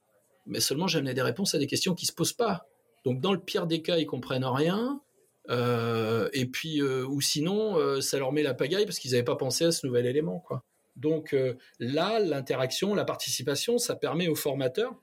[0.48, 2.66] mais seulement j'amenais des réponses à des questions qui se posent pas.
[3.06, 5.02] Donc dans le pire des cas, ils comprennent rien.
[5.50, 9.24] Euh, et puis euh, ou sinon, euh, ça leur met la pagaille parce qu'ils n'avaient
[9.24, 10.64] pas pensé à ce nouvel élément, quoi.
[10.96, 11.36] Donc
[11.78, 14.96] là, l'interaction, la participation, ça permet au formateur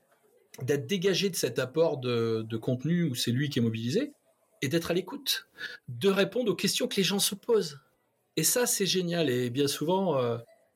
[0.61, 4.13] d'être dégagé de cet apport de, de contenu où c'est lui qui est mobilisé
[4.61, 5.49] et d'être à l'écoute,
[5.87, 7.79] de répondre aux questions que les gens se posent.
[8.37, 9.31] Et ça, c'est génial.
[9.31, 10.19] Et bien souvent,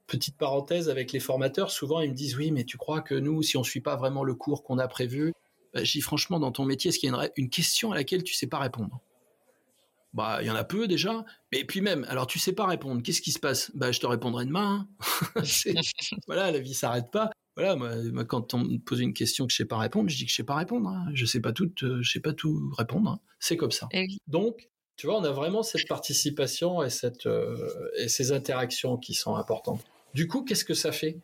[0.09, 3.43] petite parenthèse avec les formateurs, souvent ils me disent oui, mais tu crois que nous,
[3.43, 5.33] si on suit pas vraiment le cours qu'on a prévu,
[5.73, 8.25] bah, je dis franchement, dans ton métier, est-ce qu'il y a une, question à laquelle
[8.25, 9.01] tu sais pas répondre?
[10.15, 11.25] Bah, il y en a peu déjà.
[11.53, 13.71] Et puis même, alors tu sais pas répondre, qu'est-ce qui se passe?
[13.75, 14.89] Bah, je te répondrai demain.
[15.37, 15.43] Hein.
[16.27, 17.31] voilà, la vie s'arrête pas.
[17.57, 20.25] Voilà, moi, quand on me pose une question que je sais pas répondre, je dis
[20.25, 20.89] que je sais pas répondre.
[20.89, 21.09] Hein.
[21.13, 23.11] Je sais pas tout, euh, je sais pas tout répondre.
[23.11, 23.21] Hein.
[23.41, 23.89] C'est comme ça.
[23.93, 28.97] Eh Donc, tu vois, on a vraiment cette participation et, cette, euh, et ces interactions
[28.97, 29.85] qui sont importantes.
[30.15, 31.17] Du coup, qu'est-ce que ça fait?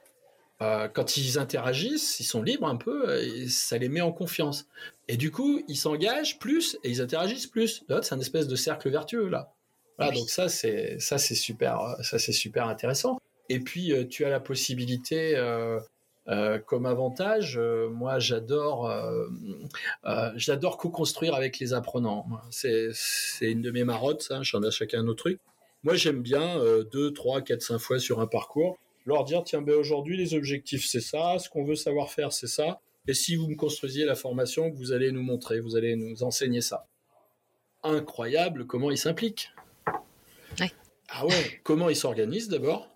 [0.63, 4.67] Euh, Quand ils interagissent, ils sont libres un peu, et ça les met en confiance.
[5.09, 7.85] Et du coup, ils s'engagent plus et ils interagissent plus.
[8.03, 9.53] C'est un espèce de cercle vertueux là.
[9.97, 13.21] Voilà, donc ça c'est ça c'est super, ça c'est super intéressant.
[13.49, 15.37] Et puis euh, tu as la possibilité
[16.29, 19.27] euh, comme avantage, euh, moi j'adore, euh,
[20.37, 22.27] j'adore co-construire avec les apprenants.
[22.51, 22.93] C'est,
[23.43, 25.41] une de mes marottes, j'en ai chacun un autre truc.
[25.85, 26.59] Moi j'aime bien
[26.93, 30.87] deux, trois, quatre, cinq fois sur un parcours leur dire tiens ben aujourd'hui les objectifs
[30.87, 34.15] c'est ça, ce qu'on veut savoir faire c'est ça, et si vous me construisiez la
[34.15, 36.87] formation vous allez nous montrer, vous allez nous enseigner ça.
[37.83, 39.51] Incroyable comment ils s'impliquent.
[41.09, 42.89] Ah ouais, comment ils s'organisent d'abord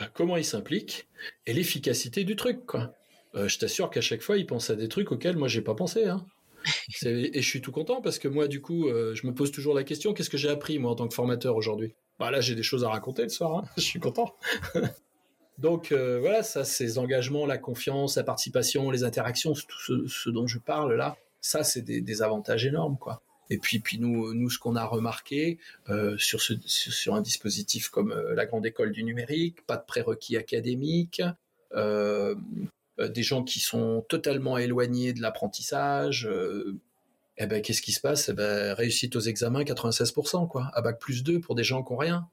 [0.00, 1.06] euh, comment il s'implique
[1.46, 2.66] et l'efficacité du truc.
[2.66, 2.94] Quoi.
[3.36, 5.74] Euh, je t'assure qu'à chaque fois, il pense à des trucs auxquels moi j'ai pas
[5.74, 6.06] pensé.
[6.06, 6.26] Hein.
[7.04, 9.74] et je suis tout content parce que moi, du coup, euh, je me pose toujours
[9.74, 11.94] la question qu'est-ce que j'ai appris moi en tant que formateur aujourd'hui?
[12.18, 13.58] Bah, Là, j'ai des choses à raconter le soir.
[13.58, 13.64] Hein.
[13.76, 14.34] je suis content.
[15.58, 20.58] Donc voilà, ça, ces engagements, la confiance, la participation, les interactions, tout ce, dont je
[20.58, 23.22] parle là, ça, c'est des, avantages énormes, quoi.
[23.50, 25.58] Et puis, puis nous, nous, ce qu'on a remarqué
[25.90, 30.36] euh, sur, sur un dispositif comme euh, la grande école du numérique, pas de prérequis
[30.36, 31.22] académiques,
[31.74, 32.34] euh,
[32.98, 36.28] des gens qui sont totalement éloignés de l'apprentissage.
[37.36, 38.28] Eh ben, qu'est-ce qui se passe?
[38.28, 40.70] Eh ben, Réussite aux examens, 96%, quoi.
[40.74, 42.28] À bac plus 2 pour des gens qui n'ont rien.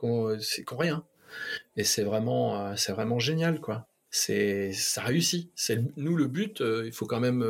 [0.00, 0.36] Qui n'ont
[0.76, 1.04] rien.
[1.76, 5.52] Et c'est vraiment, c'est vraiment génial, quoi c'est ça réussit.
[5.54, 6.62] C'est nous le but.
[6.62, 7.44] il faut quand même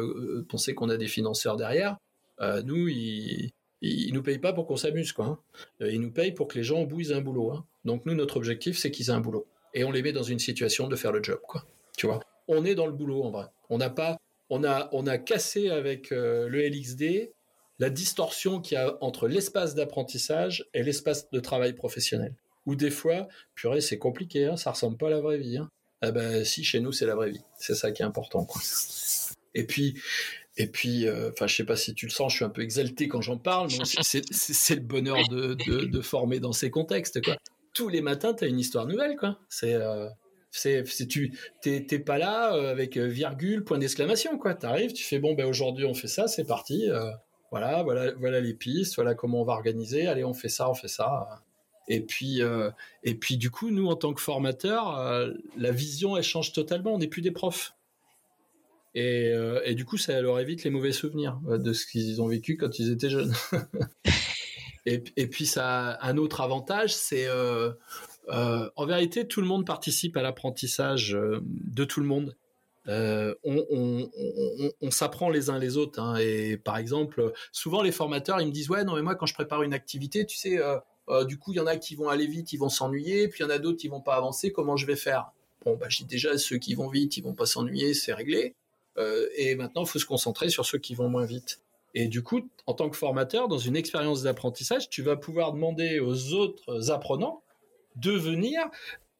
[0.48, 1.96] penser qu'on a des financeurs derrière.
[2.40, 5.26] Euh, nous, ils, ils, nous payent pas pour qu'on s'amuse, quoi.
[5.26, 5.38] Hein.
[5.82, 7.52] Euh, ils nous payent pour que les gens au bout ils aient un boulot.
[7.52, 7.64] Hein.
[7.84, 9.46] Donc nous, notre objectif, c'est qu'ils aient un boulot.
[9.74, 11.64] Et on les met dans une situation de faire le job, quoi.
[11.96, 12.20] Tu vois?
[12.46, 13.46] On est dans le boulot en vrai.
[13.68, 14.18] On n'a pas,
[14.50, 17.30] on a, on a cassé avec euh, le LXD
[17.78, 22.34] la distorsion qu'il y a entre l'espace d'apprentissage et l'espace de travail professionnel.
[22.66, 25.58] Ou des fois, purée, c'est compliqué, hein, ça ressemble pas à la vraie vie.
[25.58, 25.70] Hein.
[26.00, 27.40] Ah ben si, chez nous, c'est la vraie vie.
[27.58, 28.46] C'est ça qui est important.
[29.54, 30.00] Et puis,
[30.56, 33.08] et puis, euh, je sais pas si tu le sens, je suis un peu exalté
[33.08, 37.20] quand j'en parle, mais c'est le bonheur de, de, former dans ces contextes.
[37.74, 39.16] Tous les matins, tu as une histoire nouvelle.
[39.48, 40.08] C'est, euh,
[40.58, 44.54] c'est, tu, t'es, pas là euh, avec virgule, point d'exclamation, quoi.
[44.54, 46.88] T'arrives, tu fais bon, ben aujourd'hui on fait ça, c'est parti.
[47.50, 50.06] voilà, voilà, voilà les pistes, voilà comment on va organiser.
[50.06, 51.42] Allez, on fait ça, on fait ça.
[51.88, 52.40] Et puis,
[53.04, 56.94] et puis du coup, nous en tant que formateurs, la vision elle change totalement.
[56.94, 57.74] On n'est plus des profs.
[58.96, 62.26] Euh, et, du coup, ça leur évite les mauvais souvenirs euh, de ce qu'ils ont
[62.26, 63.34] vécu quand ils étaient jeunes.
[64.86, 67.72] et, puis, ça un autre avantage, c'est euh,
[68.30, 72.36] en vérité, tout le monde participe à l'apprentissage de tout le monde.
[72.86, 74.10] on,
[74.90, 76.00] s'apprend les uns les autres.
[76.00, 76.16] Hein.
[76.16, 79.34] et par exemple, souvent les formateurs, ils me disent ouais, non mais moi quand je
[79.34, 80.60] prépare une activité, tu sais,
[81.26, 83.42] du coup il y en a qui vont aller vite, ils vont s'ennuyer, puis il
[83.44, 84.52] y en a d'autres qui vont pas avancer.
[84.52, 85.32] Comment je vais faire?
[85.64, 88.54] Bon, bah, j'ai déjà ceux qui vont vite, ils vont pas s'ennuyer, c'est réglé.
[88.96, 91.60] Euh, et maintenant, il faut se concentrer sur ceux qui vont moins vite.
[91.94, 96.00] Et du coup, en tant que formateur, dans une expérience d'apprentissage, tu vas pouvoir demander
[96.00, 97.42] aux autres apprenants
[98.00, 98.60] de venir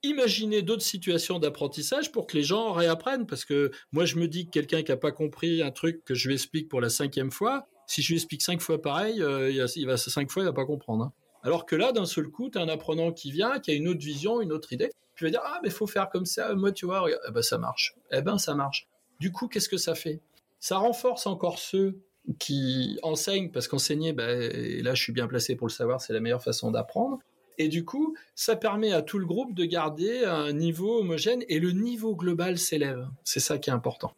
[0.03, 3.27] imaginer d'autres situations d'apprentissage pour que les gens réapprennent.
[3.27, 6.15] Parce que moi, je me dis que quelqu'un qui n'a pas compris un truc que
[6.15, 9.51] je lui explique pour la cinquième fois, si je lui explique cinq fois pareil, euh,
[9.51, 11.05] il va cinq fois, il va pas comprendre.
[11.05, 11.13] Hein.
[11.43, 13.89] Alors que là, d'un seul coup, tu as un apprenant qui vient, qui a une
[13.89, 14.91] autre vision, une autre idée.
[15.15, 16.55] Tu vas dire, ah, mais faut faire comme ça.
[16.55, 17.95] Moi, tu vois, eh ben, ça marche.
[18.13, 18.87] Eh ben, ça marche.
[19.19, 20.21] Du coup, qu'est-ce que ça fait?
[20.61, 22.01] Ça renforce encore ceux
[22.39, 26.21] qui enseignent, parce qu'enseigner, ben, là je suis bien placé pour le savoir, c'est la
[26.21, 27.19] meilleure façon d'apprendre.
[27.59, 31.59] Et du coup, ça permet à tout le groupe de garder un niveau homogène et
[31.59, 33.09] le niveau global s'élève.
[33.25, 34.15] C'est ça qui est important.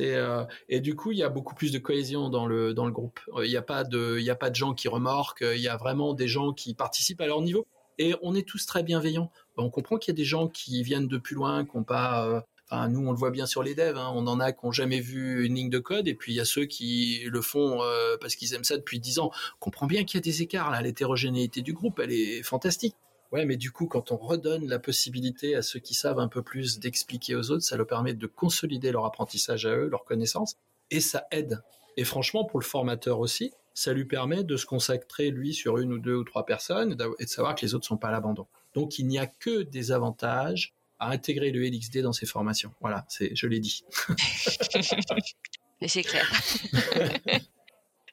[0.00, 2.92] Euh, et du coup, il y a beaucoup plus de cohésion dans le dans le
[2.92, 3.20] groupe.
[3.42, 5.44] Il n'y a pas de il y a pas de gens qui remorquent.
[5.54, 7.66] Il y a vraiment des gens qui participent à leur niveau.
[7.98, 9.30] Et on est tous très bienveillants.
[9.56, 12.44] On comprend qu'il y a des gens qui viennent de plus loin, qui n'ont pas
[12.88, 13.96] nous, on le voit bien sur les devs.
[13.96, 14.12] Hein.
[14.14, 16.40] On en a qui n'ont jamais vu une ligne de code, et puis il y
[16.40, 19.30] a ceux qui le font euh, parce qu'ils aiment ça depuis dix ans.
[19.56, 20.70] On comprend bien qu'il y a des écarts.
[20.70, 22.96] Là, l'hétérogénéité du groupe, elle est fantastique.
[23.32, 26.42] Ouais, mais du coup, quand on redonne la possibilité à ceux qui savent un peu
[26.42, 30.54] plus d'expliquer aux autres, ça leur permet de consolider leur apprentissage à eux, leur connaissance,
[30.90, 31.60] et ça aide.
[31.96, 35.92] Et franchement, pour le formateur aussi, ça lui permet de se consacrer lui sur une
[35.92, 38.46] ou deux ou trois personnes et de savoir que les autres sont pas à l'abandon.
[38.72, 42.72] Donc il n'y a que des avantages à intégrer le LXD dans ses formations.
[42.80, 43.84] Voilà, c'est, je l'ai dit.
[45.80, 46.30] Et c'est clair.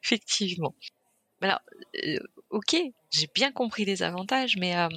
[0.04, 0.74] Effectivement.
[1.40, 1.60] Alors,
[2.04, 2.18] euh,
[2.50, 2.76] ok,
[3.10, 4.88] j'ai bien compris les avantages, mais euh,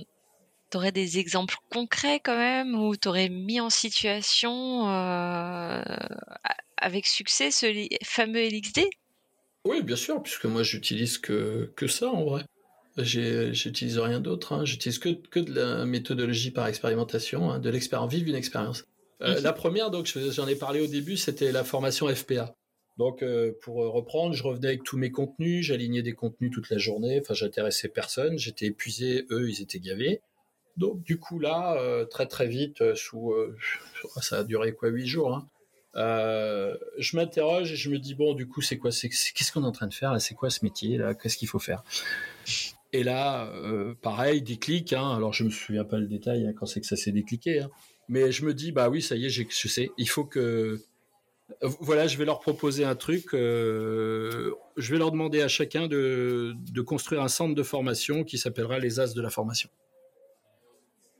[0.72, 5.84] tu aurais des exemples concrets quand même où tu aurais mis en situation euh,
[6.78, 8.82] avec succès ce fameux LXD
[9.66, 12.44] Oui, bien sûr, puisque moi j'utilise que, que ça en vrai.
[12.98, 14.64] J'utilise rien d'autre, hein.
[14.64, 18.86] j'utilise que, que de la méthodologie par expérimentation, hein, de l'expérience, vive une expérience.
[19.22, 22.56] Euh, la première, donc j'en ai parlé au début, c'était la formation FPA.
[22.98, 26.78] Donc euh, pour reprendre, je revenais avec tous mes contenus, j'alignais des contenus toute la
[26.78, 30.22] journée, enfin j'intéressais personne, j'étais épuisé, eux ils étaient gavés.
[30.78, 33.34] Donc du coup là, euh, très très vite, sous
[34.22, 35.50] ça a duré quoi huit jours, hein,
[35.94, 39.68] je m'interroge et je me dis bon du coup c'est quoi, c'est qu'est-ce qu'on est
[39.68, 41.84] en train de faire là, c'est quoi ce métier là, qu'est-ce qu'il faut faire?
[42.96, 43.52] Et là,
[44.02, 44.94] pareil, déclic.
[44.94, 47.60] Hein, alors je me souviens pas le détail hein, quand c'est que ça s'est décliqué.
[47.60, 47.70] Hein.
[48.08, 50.80] Mais je me dis, bah oui, ça y est, je sais, il faut que.
[51.62, 53.34] Voilà, je vais leur proposer un truc.
[53.34, 58.38] Euh, je vais leur demander à chacun de, de construire un centre de formation qui
[58.38, 59.70] s'appellera les As de la formation.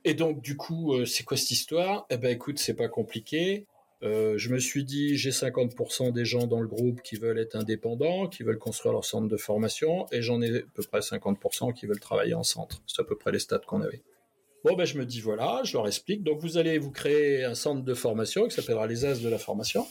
[0.04, 2.06] Et donc, du coup, euh, c'est quoi cette histoire?
[2.10, 3.66] Eh ben, écoute, c'est pas compliqué.
[4.02, 7.56] Euh, je me suis dit, j'ai 50% des gens dans le groupe qui veulent être
[7.56, 11.72] indépendants, qui veulent construire leur centre de formation, et j'en ai à peu près 50%
[11.72, 12.82] qui veulent travailler en centre.
[12.86, 14.02] C'est à peu près les stats qu'on avait.
[14.64, 16.24] Bon, ben, je me dis, voilà, je leur explique.
[16.24, 19.38] Donc, vous allez vous créer un centre de formation qui s'appellera les As de la
[19.38, 19.86] formation.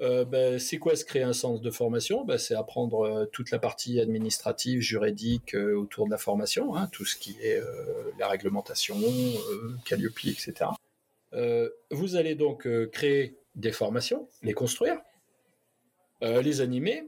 [0.00, 2.24] Euh, ben, c'est quoi se créer un centre de formation?
[2.24, 7.04] Ben, C'est apprendre euh, toute la partie administrative, juridique autour de la formation, hein, tout
[7.04, 7.60] ce qui est
[8.18, 8.96] la réglementation,
[9.84, 10.70] Calliope, etc.
[11.90, 14.98] vous allez donc créer des formations, les construire,
[16.20, 17.04] les animer,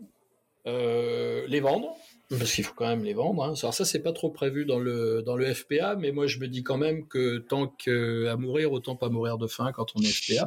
[0.66, 1.96] les vendre,
[2.30, 3.44] parce qu'il faut quand même les vendre.
[3.44, 3.54] Hein.
[3.60, 6.48] Alors ça, c'est pas trop prévu dans le dans le FPA, mais moi je me
[6.48, 10.06] dis quand même que tant qu'à mourir, autant pas mourir de faim quand on est
[10.06, 10.46] FPA.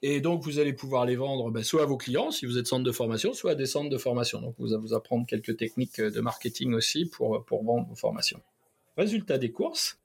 [0.00, 2.68] Et donc vous allez pouvoir les vendre ben, soit à vos clients si vous êtes
[2.68, 4.40] centre de formation, soit à des centres de formation.
[4.40, 8.40] Donc vous allez vous apprendre quelques techniques de marketing aussi pour pour vendre vos formations.
[8.96, 9.98] Résultat des courses,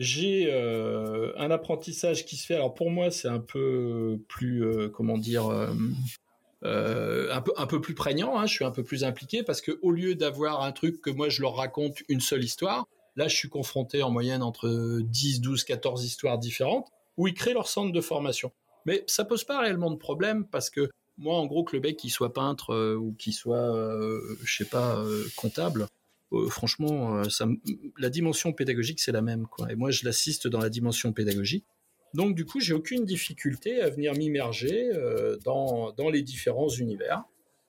[0.00, 2.54] j'ai euh, un apprentissage qui se fait.
[2.54, 5.46] Alors pour moi, c'est un peu plus euh, comment dire.
[6.64, 8.38] Euh, un peu un peu plus prégnant.
[8.38, 11.10] Hein, je suis un peu plus impliqué parce que au lieu d'avoir un truc que
[11.10, 12.86] moi je leur raconte une seule histoire,
[13.16, 17.54] là je suis confronté en moyenne entre 10, 12, 14 histoires différentes où ils créent
[17.54, 18.52] leur centre de formation.
[18.86, 21.96] Mais ça pose pas réellement de problème parce que moi en gros que le mec
[21.96, 23.74] qui soit peintre ou qui soit
[24.44, 25.02] je sais pas
[25.36, 25.86] comptable,
[26.48, 27.46] franchement ça,
[27.98, 29.70] la dimension pédagogique c'est la même quoi.
[29.70, 31.64] Et moi je l'assiste dans la dimension pédagogique.
[32.14, 37.24] Donc du coup, j'ai aucune difficulté à venir m'immerger euh, dans, les différents univers.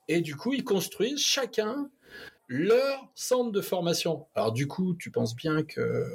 [0.07, 1.89] Et du coup, ils construisent chacun
[2.47, 4.25] leur centre de formation.
[4.35, 6.05] Alors du coup, tu penses bien que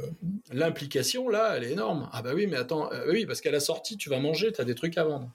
[0.52, 2.11] l'implication là, elle est énorme.
[2.12, 4.61] Ah bah oui, mais attends, euh, oui, parce qu'à la sortie, tu vas manger, tu
[4.61, 5.32] as des trucs à vendre.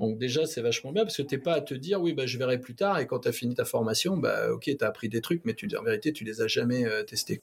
[0.00, 2.38] Donc déjà, c'est vachement bien parce que t'es pas à te dire oui, bah je
[2.38, 5.08] verrai plus tard et quand tu as fini ta formation, bah OK, tu as appris
[5.08, 7.42] des trucs mais tu en vérité, tu les as jamais euh, testés.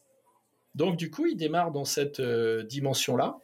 [0.76, 3.40] Donc du coup, il démarre dans cette dimension là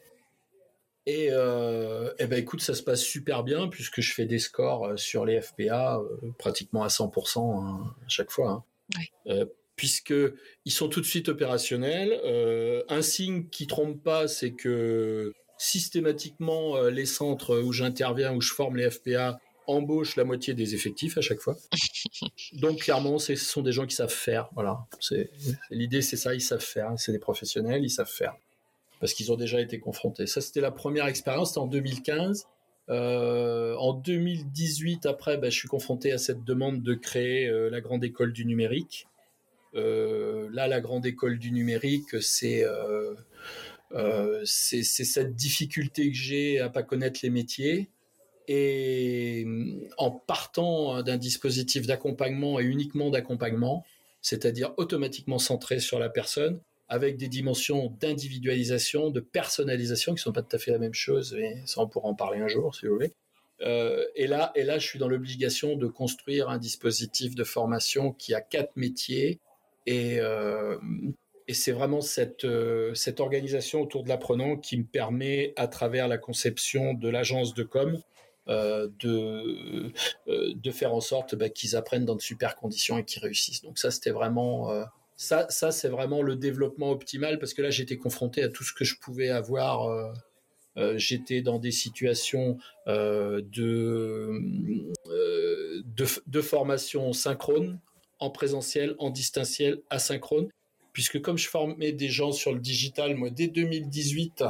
[1.08, 4.98] et, euh, ben écoute, ça se passe super bien puisque je fais des scores euh,
[4.98, 8.66] sur les FPA euh, pratiquement à 100% hein, à chaque fois.
[8.98, 9.02] Hein.
[9.28, 9.46] Euh,
[9.78, 10.14] puisque
[10.66, 12.20] ils sont tout de suite opérationnels.
[12.26, 18.42] Euh, un signe qui trompe pas, c'est que systématiquement euh, les centres où j'interviens, où
[18.42, 21.58] je forme les FPA, embauchent la moitié des effectifs à chaque fois.
[22.54, 24.50] Donc clairement, ce sont des gens qui savent faire.
[24.54, 25.30] Voilà, c'est
[25.70, 26.94] l'idée, c'est ça, ils savent faire.
[26.98, 28.36] C'est des professionnels, ils savent faire
[29.00, 30.28] parce qu'ils ont déjà été confrontés.
[30.28, 32.48] Ça, c'était la première expérience, c'était en 2015.
[32.90, 37.82] Euh, en 2018, après, ben, je suis confronté à cette demande de créer euh, la
[37.82, 39.08] grande école du numérique.
[39.76, 42.66] Euh, là, la grande école du numérique, c'est
[43.94, 47.90] euh, euh, c'est cette difficulté que j'ai à pas connaître les métiers.
[48.50, 49.46] Et
[49.98, 53.86] en partant d'un dispositif d'accompagnement et uniquement d'accompagnement,
[54.22, 60.42] c'est-à-dire automatiquement centré sur la personne, avec des dimensions d'individualisation, de personnalisation qui sont pas
[60.42, 62.86] tout à fait la même chose, mais ça on pourra en parler un jour si
[62.86, 63.12] vous voulez.
[63.62, 68.14] Euh, et là, et là, je suis dans l'obligation de construire un dispositif de formation
[68.14, 69.40] qui a quatre métiers
[69.86, 70.78] et euh,
[71.48, 76.08] et c'est vraiment cette euh, cette organisation autour de l'apprenant qui me permet, à travers
[76.08, 77.98] la conception de l'agence de com,
[78.50, 79.94] euh, de
[80.28, 83.62] euh, de faire en sorte bah, qu'ils apprennent dans de super conditions et qu'ils réussissent.
[83.62, 84.70] Donc ça, c'était vraiment
[85.16, 88.74] ça, ça c'est vraiment le développement optimal parce que là, j'étais confronté à tout ce
[88.74, 90.14] que je pouvais avoir.
[90.96, 94.32] J'étais dans des situations de
[96.28, 97.80] de, formation synchrone,
[98.20, 100.50] en présentiel, en distanciel, asynchrone,
[100.98, 104.44] puisque comme je formais des gens sur le digital, moi, dès 2018,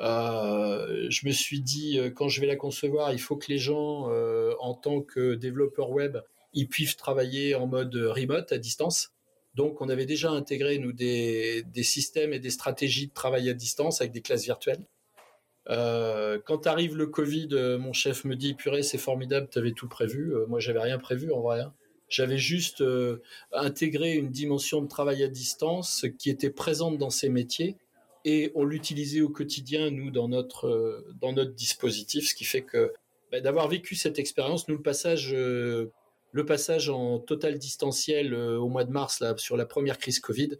[0.00, 3.58] euh, je me suis dit, euh, quand je vais la concevoir, il faut que les
[3.58, 6.16] gens, euh, en tant que développeurs web,
[6.54, 9.12] ils puissent travailler en mode remote, à distance.
[9.54, 14.00] Donc, on avait déjà intégré, nous, des, systèmes et des stratégies de travail à distance
[14.00, 14.86] avec des classes virtuelles.
[15.66, 20.32] Quand arrive le Covid, mon chef me dit purée, c'est formidable, tu avais tout prévu.
[20.48, 21.60] Moi, j'avais rien prévu en vrai.
[21.60, 21.74] Hein.
[22.12, 22.84] J'avais juste
[23.52, 27.76] intégré une dimension de travail à distance qui était présente dans ces métiers
[28.26, 32.92] et on l'utilisait au quotidien nous dans notre dans notre dispositif, ce qui fait que
[33.30, 38.84] bah, d'avoir vécu cette expérience, nous le passage le passage en total distanciel au mois
[38.84, 40.58] de mars sur la première crise Covid,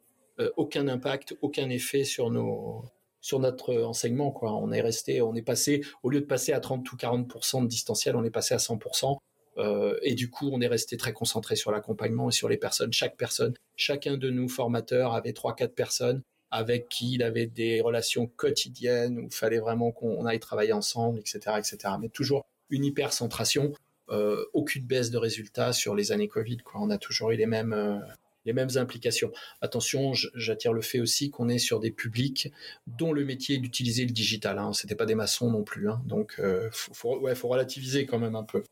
[0.56, 2.82] aucun impact, aucun effet sur nos
[3.22, 4.32] sur notre enseignement.
[4.32, 4.52] Quoi.
[4.52, 7.68] On est resté, on est passé, au lieu de passer à 30 ou 40% de
[7.68, 9.18] distanciel, on est passé à 100%.
[9.58, 12.92] Euh, et du coup, on est resté très concentré sur l'accompagnement et sur les personnes.
[12.92, 16.22] Chaque personne, chacun de nous, formateurs, avait trois, quatre personnes
[16.52, 21.18] avec qui il avait des relations quotidiennes où il fallait vraiment qu'on aille travailler ensemble,
[21.18, 21.94] etc., etc.
[21.98, 23.72] Mais toujours une hypercentration,
[24.10, 26.58] euh, aucune baisse de résultats sur les années Covid.
[26.74, 27.98] On a toujours eu les mêmes, euh,
[28.44, 29.32] les mêmes implications.
[29.62, 32.52] Attention, j'attire le fait aussi qu'on est sur des publics
[32.86, 34.58] dont le métier est d'utiliser le digital.
[34.58, 34.74] Hein.
[34.74, 36.02] C'était pas des maçons non plus, hein.
[36.04, 36.68] donc euh,
[37.04, 38.62] ouais, faut relativiser quand même un peu.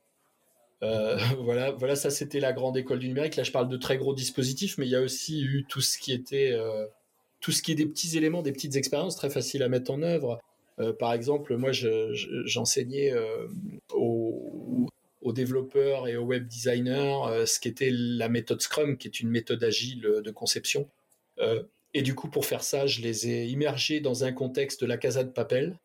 [0.83, 3.37] Euh, voilà, voilà, ça c'était la grande école du numérique.
[3.37, 5.99] Là, je parle de très gros dispositifs, mais il y a aussi eu tout ce
[5.99, 6.87] qui était, euh,
[7.41, 10.03] tout ce qui est des petits éléments, des petites expériences très faciles à mettre en
[10.03, 10.41] œuvre.
[10.79, 14.87] Euh, par exemple, moi, j'enseignais je, au,
[15.21, 19.63] aux développeurs et aux web designers ce qu'était la méthode Scrum, qui est une méthode
[19.63, 20.89] agile de conception.
[21.93, 24.97] Et du coup, pour faire ça, je les ai immergés dans un contexte de la
[24.97, 25.79] Casa de Papel,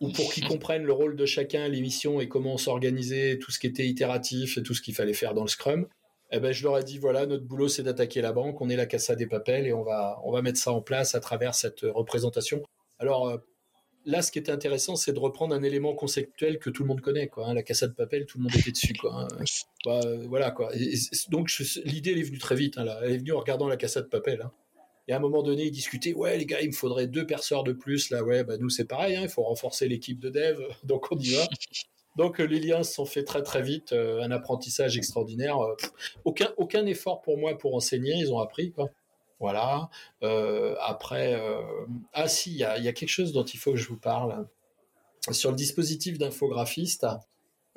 [0.00, 3.58] où pour qu'ils comprennent le rôle de chacun, les missions et comment s'organiser, tout ce
[3.58, 5.86] qui était itératif et tout ce qu'il fallait faire dans le Scrum,
[6.30, 8.76] eh ben, je leur ai dit voilà, notre boulot c'est d'attaquer la banque, on est
[8.76, 11.54] la Casa des Papel et on va, on va mettre ça en place à travers
[11.54, 12.62] cette représentation.
[12.98, 13.38] Alors, euh,
[14.04, 17.00] là, ce qui était intéressant, c'est de reprendre un élément conceptuel que tout le monde
[17.00, 17.46] connaît, quoi.
[17.46, 19.22] Hein, la cassette de papel, tout le monde était dessus, quoi.
[19.22, 19.28] Hein.
[19.84, 20.72] Bah, voilà, quoi.
[21.28, 21.52] donc
[21.84, 22.78] l'idée, elle est venue très vite.
[22.78, 22.98] Hein, là.
[23.04, 24.44] Elle est venue en regardant la cassette de papel.
[25.08, 27.64] Et à un moment donné, ils discutaient, ouais, les gars, il me faudrait deux perceurs
[27.64, 28.10] de plus.
[28.10, 29.18] Là, ouais, bah, nous, c'est pareil.
[29.20, 30.60] il faut renforcer l'équipe de dev.
[30.84, 31.46] Donc, on y va.
[32.16, 33.92] Donc, euh, les liens se sont faits très, très vite.
[33.92, 35.58] Euh, un apprentissage extraordinaire.
[35.60, 35.74] Euh,
[36.24, 38.16] aucun, aucun effort pour moi pour enseigner.
[38.16, 38.90] Ils ont appris, quoi.
[39.40, 39.88] Voilà.
[40.22, 41.40] Euh, après,
[42.12, 44.46] ah si, il y a, quelque chose dont il faut que je vous parle.
[45.30, 47.06] Sur le dispositif d'infographiste,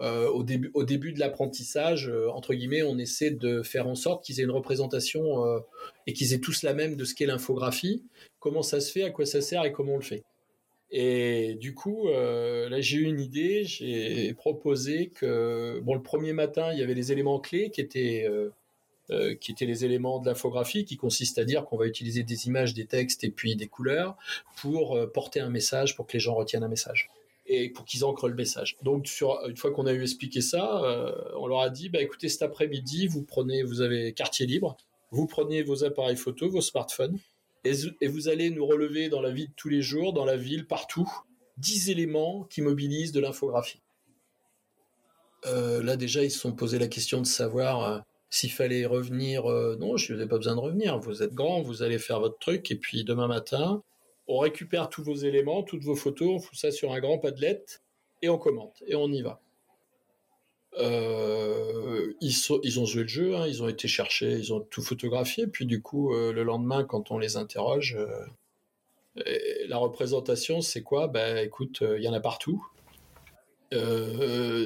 [0.01, 4.23] euh, au, début, au début de l'apprentissage, entre guillemets, on essaie de faire en sorte
[4.23, 5.61] qu'ils aient une représentation
[6.07, 8.03] et qu'ils aient tous la même de ce qu'est l'infographie,
[8.39, 10.23] comment ça se fait, à quoi ça sert et comment on le fait?
[10.93, 13.63] Et du coup, là, j'ai eu une idée.
[13.63, 18.27] J'ai proposé que, bon, le premier matin, il y avait les éléments clés qui étaient
[19.11, 22.47] euh, qui étaient les éléments de l'infographie, qui consiste à dire qu'on va utiliser des
[22.47, 24.15] images, des textes et puis des couleurs
[24.57, 27.09] pour euh, porter un message, pour que les gens retiennent un message
[27.53, 28.77] et pour qu'ils ancrent le message.
[28.81, 29.09] Donc,
[29.47, 32.41] une fois qu'on a eu expliqué ça, euh, on leur a dit, bah, écoutez, cet
[32.41, 34.77] après-midi, vous prenez, vous avez quartier libre,
[35.11, 37.17] vous prenez vos appareils photo, vos smartphones,
[37.63, 40.65] et, vous allez nous relever dans la vie de tous les jours, dans la ville,
[40.65, 41.09] partout,
[41.57, 43.81] 10 éléments qui mobilisent de l'infographie.
[45.45, 49.97] là, déjà, ils se sont posé la question de savoir s'il fallait revenir, euh, non,
[49.97, 50.97] je n'ai pas besoin de revenir.
[50.99, 53.83] Vous êtes grand, vous allez faire votre truc, et puis demain matin,
[54.28, 57.63] on récupère tous vos éléments, toutes vos photos, on fout ça sur un grand padlet,
[58.22, 59.41] et on commente, et on y va.
[60.78, 65.47] Euh, ils, ont joué le jeu, hein, ils ont été chercher, ils ont tout photographié,
[65.47, 67.97] puis du coup, euh, le lendemain, quand on les interroge,
[69.15, 71.07] la représentation, c'est quoi?
[71.09, 72.65] Ben écoute, il y en a partout.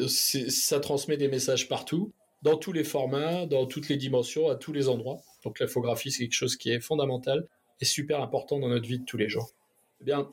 [0.07, 2.11] ça transmet des messages partout
[2.43, 5.17] dans tous les formats, dans toutes les dimensions, à tous les endroits.
[5.43, 7.47] Donc l'infographie, c'est quelque chose qui est fondamental
[7.81, 9.51] et super important dans notre vie de tous les jours.
[10.01, 10.31] Eh bien,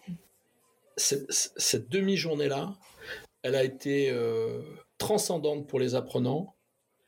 [0.96, 2.74] cette, demi-journée-là,
[3.42, 4.60] elle a été euh,
[4.98, 6.54] transcendante pour les apprenants.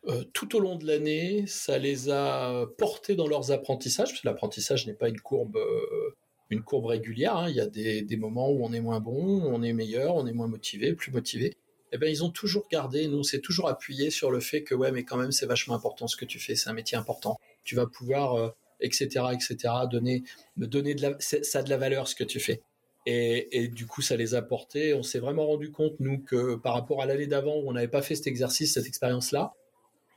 [0.06, 4.28] Euh, tout au long de l'année, ça les a portés dans leurs apprentissages, parce que
[4.28, 6.14] l'apprentissage n'est pas une courbe, euh,
[6.50, 7.36] une courbe régulière.
[7.36, 7.48] Hein.
[7.48, 10.26] Il y a des, des, moments où on est moins bon, on est meilleur, on
[10.26, 11.56] est moins motivé, plus motivé
[11.94, 14.90] eh ben, ils ont toujours gardé, nous, c'est toujours appuyé sur le fait que, ouais,
[14.90, 17.38] mais quand même, c'est vachement important ce que tu fais, c'est un métier important.
[17.62, 18.52] Tu vas pouvoir,
[18.84, 19.56] etc., euh, etc.,
[19.90, 20.22] donner,
[20.56, 22.62] donner de la, ça de la valeur ce que tu fais.
[23.06, 24.94] Et, du coup, ça les a portés.
[24.94, 27.88] On s'est vraiment rendu compte, nous, que par rapport à l'année d'avant où on n'avait
[27.88, 29.52] pas fait cet exercice, cette expérience-là,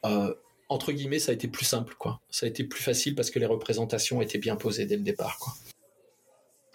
[0.06, 0.34] euh,
[0.70, 2.22] entre guillemets, ça a été plus simple, quoi.
[2.30, 5.38] Ça a été plus facile parce que les représentations étaient bien posées dès le départ,
[5.38, 5.54] quoi.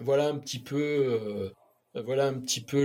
[0.00, 1.50] Voilà un petit peu euh,
[1.94, 2.82] voilà un petit peu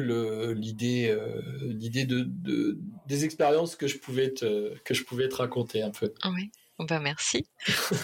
[0.51, 1.17] l'idée
[1.61, 2.77] l'idée de,
[3.07, 6.13] des expériences que je pouvais te, que je pouvais te raconter un peu.
[6.25, 6.51] Oui.
[6.79, 7.47] Ben merci,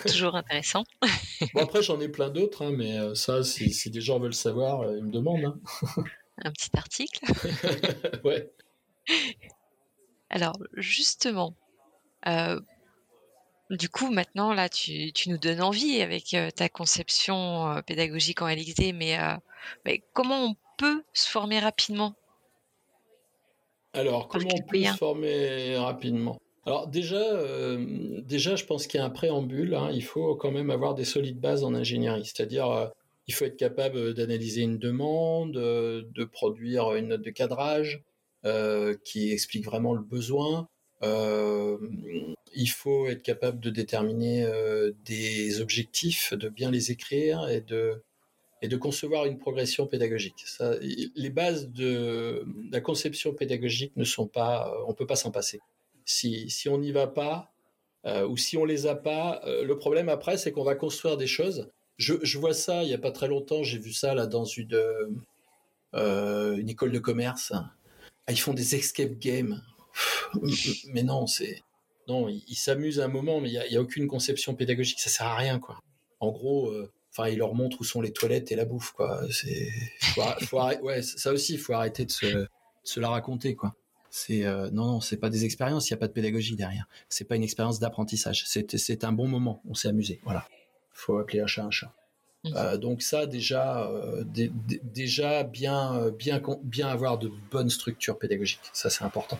[0.08, 0.84] toujours intéressant.
[1.54, 4.92] bon après j'en ai plein d'autres, hein, mais ça si, si, des gens veulent savoir,
[4.96, 5.46] ils me demandent.
[5.46, 6.04] Hein.
[6.44, 7.24] Un petit article.
[8.24, 8.52] ouais.
[10.32, 11.56] Alors justement,
[12.28, 12.60] euh,
[13.70, 18.48] du coup, maintenant, là, tu, nous donnes envie avec euh, ta conception euh, pédagogique en
[18.48, 19.18] LXD, mais,
[20.14, 22.16] comment on peut se former rapidement?
[23.94, 26.40] Alors, comment on peut se former rapidement?
[26.66, 27.22] Alors déjà,
[28.26, 29.76] déjà, je pense qu'il y a un préambule.
[29.76, 29.89] Hein.
[29.93, 32.91] il faut quand même avoir des solides bases en ingénierie, c'est-à-dire
[33.28, 38.01] il faut être capable d'analyser une demande, de produire une note de cadrage
[39.03, 40.68] qui explique vraiment le besoin,
[41.03, 41.78] euh,
[42.55, 48.01] il faut être capable de déterminer euh, des objectifs, de bien les écrire et de,
[48.61, 50.45] et de concevoir une progression pédagogique.
[51.16, 55.59] Les bases de la conception pédagogique ne sont pas, on peut pas s'en passer.
[56.06, 57.54] Si, on n'y va pas,
[58.06, 61.28] euh, ou si on les a pas, le problème après, c'est qu'on va construire des
[61.28, 61.72] choses.
[61.97, 64.78] Je, vois ça il y a pas très longtemps, j'ai vu ça là dans une,
[65.93, 67.54] une école de commerce.
[68.26, 69.62] Ah, ils font des escape games
[70.88, 71.62] mais non, c'est
[72.08, 75.38] non, ils s'amusent un moment, mais il y, a, aucune conception pédagogique, ça sert à
[75.38, 75.80] rien quoi.
[76.20, 79.22] En gros, euh, enfin, ils leur montrent où sont les toilettes et la bouffe quoi.
[79.32, 79.70] C'est,
[81.01, 83.74] ça aussi, il faut arrêter de se, la raconter quoi.
[84.16, 86.88] C'est euh, non, non, c'est pas des expériences, il y a pas de pédagogie derrière.
[87.09, 88.43] C'est pas une expérience d'apprentissage.
[88.45, 90.47] C'est un bon moment, on s'est amusé, voilà.
[90.91, 91.91] Faut appeler un chat un chat.
[92.43, 92.49] Mmh.
[92.55, 93.89] Euh, donc ça déjà,
[94.84, 99.39] déjà bien, bien, bien avoir de bonnes structures pédagogiques, ça c'est important.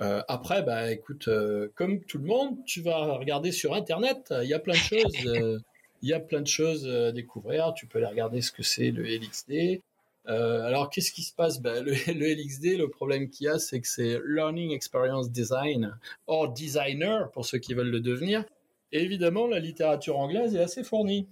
[0.00, 4.32] Euh, après, bah écoute, euh, comme tout le monde, tu vas regarder sur Internet.
[4.42, 5.26] Il y a plein de choses.
[5.26, 5.58] Euh,
[6.02, 7.74] il y a plein de choses à découvrir.
[7.74, 9.82] Tu peux aller regarder ce que c'est le LXD.
[10.26, 11.60] Alors, qu'est-ce qui se passe?
[11.60, 15.96] Bah, le, LXD, le problème qu'il y a, c'est que c'est Learning Experience Design,
[16.26, 18.44] or designer pour ceux qui veulent le devenir.
[18.92, 21.26] Évidemment, la littérature anglaise est assez fournie,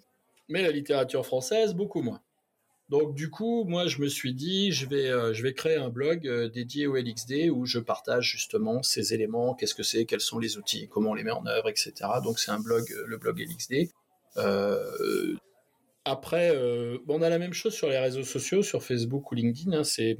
[0.49, 2.21] mais la littérature française, beaucoup moins.
[2.89, 5.91] Donc du coup, moi je me suis dit, je vais, euh, je vais créer un
[5.91, 10.23] blog euh, dédié au LXD où je partage justement ces éléments, qu'est-ce que c'est, quels
[10.23, 11.93] sont les outils, comment on les met en œuvre, etc.
[12.25, 13.91] Donc c'est un blog, euh, le blog LXD.
[16.09, 16.57] Après,
[17.09, 19.77] on a la même chose sur les réseaux sociaux, sur Facebook ou LinkedIn.
[19.77, 20.19] Hein, c'est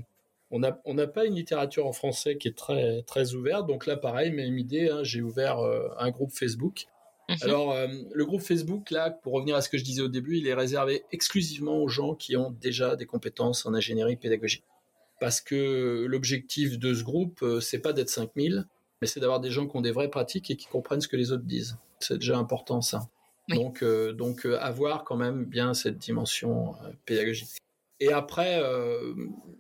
[0.51, 3.67] on n'a on pas une littérature en français qui est très, très ouverte.
[3.67, 5.59] Donc là, pareil, même idée, hein, j'ai ouvert
[5.99, 6.87] un groupe Facebook
[7.29, 7.37] Mhm.
[7.43, 10.39] Alors, euh, le groupe Facebook, là, pour revenir à ce que je disais au début,
[10.39, 14.65] il est réservé exclusivement aux gens qui ont déjà des compétences en ingénierie pédagogique.
[15.21, 18.67] Parce que l'objectif de ce groupe, euh, c'est pas d'être 5000,
[19.01, 21.17] mais c'est d'avoir des gens qui ont des vraies pratiques et qui comprennent ce que
[21.17, 21.77] les autres disent.
[22.01, 23.09] C'est déjà important, ça.
[23.49, 26.75] Donc, euh, donc avoir quand même bien cette dimension
[27.07, 27.49] pédagogique.
[28.01, 28.61] Et après,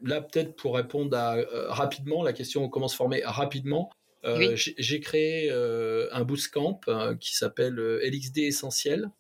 [0.02, 1.36] là, peut-être pour répondre à,
[1.68, 3.90] rapidement, la question comment se former rapidement,
[4.24, 9.10] euh, j'ai créé euh, un bootcamp euh, qui s'appelle LXD Essentiel.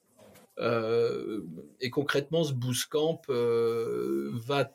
[1.80, 4.70] et concrètement, ce bootcamp va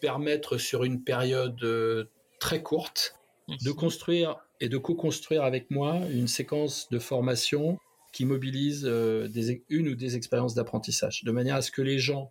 [0.00, 2.08] permettre sur une période
[2.40, 3.16] très courte
[3.64, 7.78] de construire et de co-construire avec moi une séquence de formation
[8.12, 12.30] qui mobilise des, une ou des expériences d'apprentissage, de manière à ce que les gens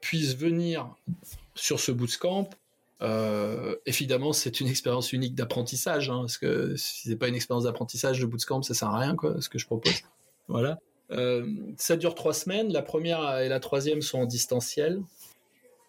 [0.00, 0.94] puissent venir
[1.54, 2.50] sur ce bootcamp
[3.02, 7.64] euh, évidemment, c'est une expérience unique d'apprentissage, hein, parce que si c'est pas une expérience
[7.64, 10.02] d'apprentissage de bootcamp, ça sert à rien, quoi, ce que je propose.
[10.48, 10.78] Voilà.
[11.10, 11.46] Euh,
[11.76, 12.72] ça dure trois semaines.
[12.72, 15.02] La première et la troisième sont en distanciel.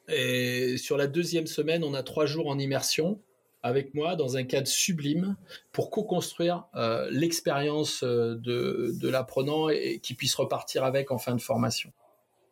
[0.10, 3.20] Et sur la deuxième semaine, on a trois jours en immersion
[3.68, 5.36] avec moi dans un cadre sublime
[5.72, 11.42] pour co-construire euh, l'expérience euh, de, l'apprenant et, qu'il puisse repartir avec en fin de
[11.42, 11.92] formation.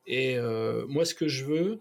[0.08, 1.80] Et euh, moi, ce que je veux,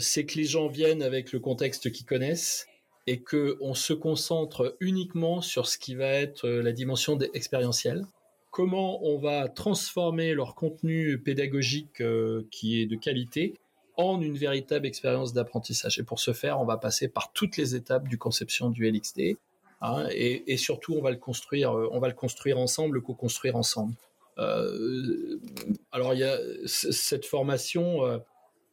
[0.00, 2.66] c'est que les gens viennent avec le contexte qu'ils connaissent
[3.06, 8.04] et qu'on se concentre uniquement sur ce qui va être la dimension expérientielle.
[8.50, 12.02] Comment on va transformer leur contenu pédagogique
[12.50, 13.54] qui est de qualité
[13.96, 15.98] en une véritable expérience d'apprentissage.
[15.98, 19.36] Et pour ce faire, on va passer par toutes les étapes du conception du LXD.
[19.80, 23.94] Hein, et, surtout, on va le construire, on va le construire ensemble, le co-construire ensemble.
[24.36, 28.22] alors, il y a cette formation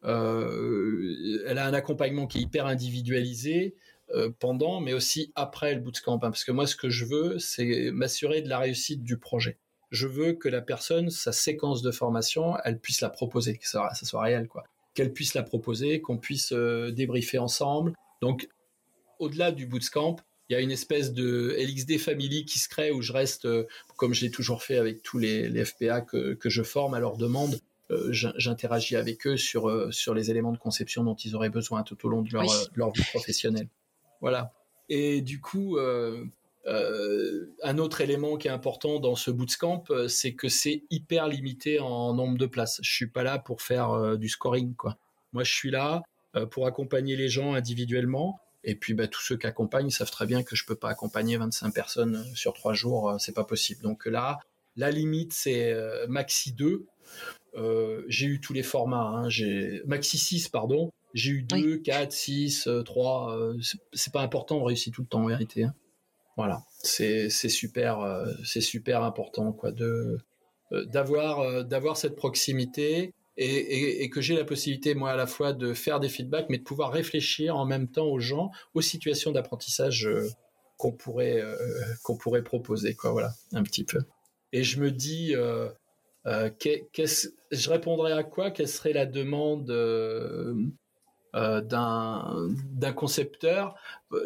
[0.04, 3.74] euh, elle a un accompagnement qui est hyper individualisé
[4.14, 6.16] euh, pendant, mais aussi après le bootcamp.
[6.16, 9.58] Hein, parce que moi, ce que je veux, c'est m'assurer de la réussite du projet.
[9.90, 13.90] Je veux que la personne, sa séquence de formation, elle puisse la proposer, que ça,
[13.94, 14.64] soit réel, quoi.
[14.94, 17.94] Qu'elle puisse la proposer, qu'on puisse euh, débriefer ensemble.
[18.20, 18.48] Donc,
[19.18, 20.16] au-delà du bootcamp,
[20.48, 23.46] il y a une espèce de LXD Family qui se crée où je reste,
[23.96, 27.16] comme je l'ai toujours fait avec tous les, FPA que, que, je forme à leur
[27.16, 27.60] demande,
[28.10, 32.08] j'interagis avec eux sur, sur les éléments de conception dont ils auraient besoin tout au
[32.08, 33.68] long de leur, leur vie professionnelle.
[34.20, 34.52] Voilà.
[34.88, 35.78] Et du coup,
[36.66, 42.14] un autre élément qui est important dans ce bootcamp, c'est que c'est hyper limité en
[42.14, 42.80] nombre de places.
[42.82, 44.96] Je suis pas là pour faire du scoring, quoi.
[45.32, 46.02] Moi, je suis là
[46.50, 50.42] pour accompagner les gens individuellement et puis, bah, tous ceux qui accompagnent savent très bien
[50.42, 53.82] que je peux pas accompagner 25 personnes euh, sur trois jours, euh, c'est pas possible.
[53.82, 54.38] Donc là,
[54.76, 56.86] la limite, c'est euh, maxi 2.
[58.08, 59.08] j'ai eu tous les formats.
[59.14, 59.28] Hein.
[59.28, 60.92] J'ai maxi 6, pardon.
[61.14, 63.54] J'ai eu 2, 4, 6, 3.
[63.92, 65.64] c'est pas important, on réussit tout le temps en vérité.
[65.64, 65.74] Hein.
[66.40, 70.18] Voilà, c'est super, c'est super important quoi de
[70.86, 73.12] d'avoir d'avoir cette proximité
[73.42, 76.62] et, que j'ai la possibilité, moi, à la fois de faire des feedbacks, mais de
[76.62, 80.28] pouvoir réfléchir en même temps aux gens, aux situations d'apprentissage euh,
[80.76, 81.56] qu'on pourrait, euh,
[82.02, 84.00] qu'on pourrait proposer, quoi, voilà, un petit peu.
[84.52, 85.70] Et je me dis, euh,
[86.26, 88.50] je répondrais à quoi?
[88.50, 89.70] Quelle serait la demande
[91.34, 93.76] d'un concepteur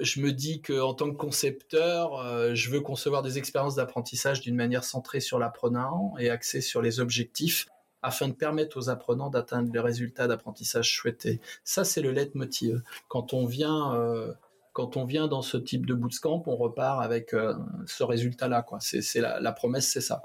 [0.01, 4.85] Je me dis qu'en tant que concepteur, je veux concevoir des expériences d'apprentissage d'une manière
[4.85, 7.67] centrée sur l'apprenant et axée sur les objectifs
[8.05, 11.41] afin de permettre aux apprenants d'atteindre les résultats d'apprentissage souhaités.
[11.65, 12.83] Ça, c'est le leitmotiv.
[13.09, 14.33] Quand on vient, euh,
[14.75, 17.55] quand on vient dans ce type de bootcamp, on repart avec euh,
[17.87, 18.61] ce résultat-là.
[18.63, 18.79] Quoi.
[18.81, 20.23] C'est, la, promesse, c'est ça.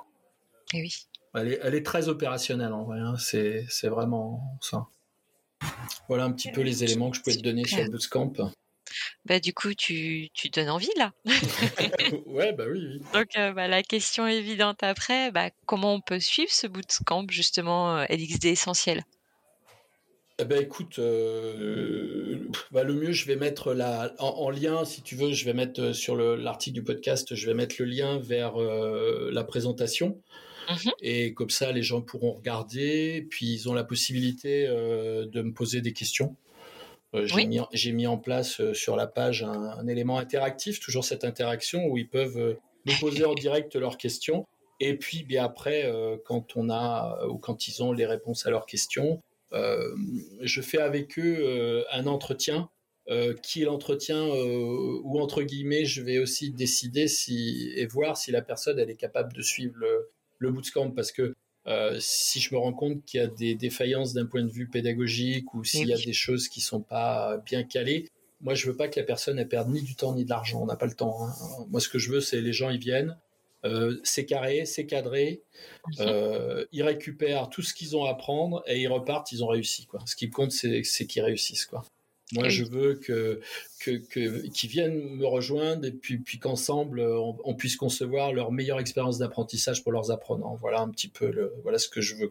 [0.73, 1.07] Et oui.
[1.36, 2.99] Elle est, elle est, très opérationnelle en vrai.
[2.99, 3.15] Hein.
[3.17, 4.88] C'est, c'est vraiment ça.
[6.07, 8.34] Voilà un petit peu les éléments que je peux te donner sur le bootcamp.
[9.25, 11.13] Bah, du coup, tu, tu donnes envie là.
[12.25, 13.01] ouais, bah oui.
[13.13, 17.97] Donc, euh, bah, la question évidente après, bah, comment on peut suivre ce bootcamp justement
[17.97, 19.03] euh, LXD essentiel?
[20.41, 25.15] Eh ben écoute, euh, bah, le mieux, je vais mettre la, en, lien, si tu
[25.15, 29.43] veux, je vais mettre sur l'article du podcast, je vais mettre le lien vers la
[29.43, 30.21] présentation.
[30.70, 35.51] Mmh Et comme ça, les gens pourront regarder, puis ils ont la possibilité de me
[35.51, 36.36] poser des questions.
[37.15, 37.26] Euh,
[37.74, 41.97] j'ai mis, en place euh, sur la page un, élément interactif, toujours cette interaction où
[41.97, 42.53] ils peuvent euh,
[42.86, 44.47] nous poser en direct leurs questions.
[44.80, 45.91] Et puis, bien après,
[46.24, 51.20] quand on a ou quand ils ont les réponses à leurs questions, je fais avec
[51.20, 52.70] eux un entretien
[53.43, 58.41] qui est l'entretien où entre guillemets je vais aussi décider si et voir si la
[58.41, 60.09] personne elle est capable de suivre le,
[60.39, 61.35] le bootcamp parce que
[61.67, 64.67] euh, si je me rends compte qu'il y a des défaillances d'un point de vue
[64.67, 68.09] pédagogique ou s'il y a des choses qui sont pas bien calées,
[68.41, 70.61] moi je veux pas que la personne elle perde ni du temps ni de l'argent.
[70.61, 71.23] On n'a pas le temps.
[71.23, 71.33] Hein.
[71.69, 73.17] Moi ce que je veux c'est les gens ils viennent,
[73.65, 75.43] euh, c'est carré, c'est cadré,
[75.99, 79.85] euh, ils récupèrent tout ce qu'ils ont à apprendre et ils repartent, ils ont réussi
[79.85, 79.99] quoi.
[80.05, 81.85] Ce qui compte c'est qu'ils réussissent quoi.
[82.34, 83.41] Moi, je veux que,
[83.80, 89.17] que, qu'ils viennent me rejoindre et puis, puis qu'ensemble, on, puisse concevoir leur meilleure expérience
[89.17, 90.55] d'apprentissage pour leurs apprenants.
[90.61, 92.30] Voilà un petit peu le, voilà ce que je veux.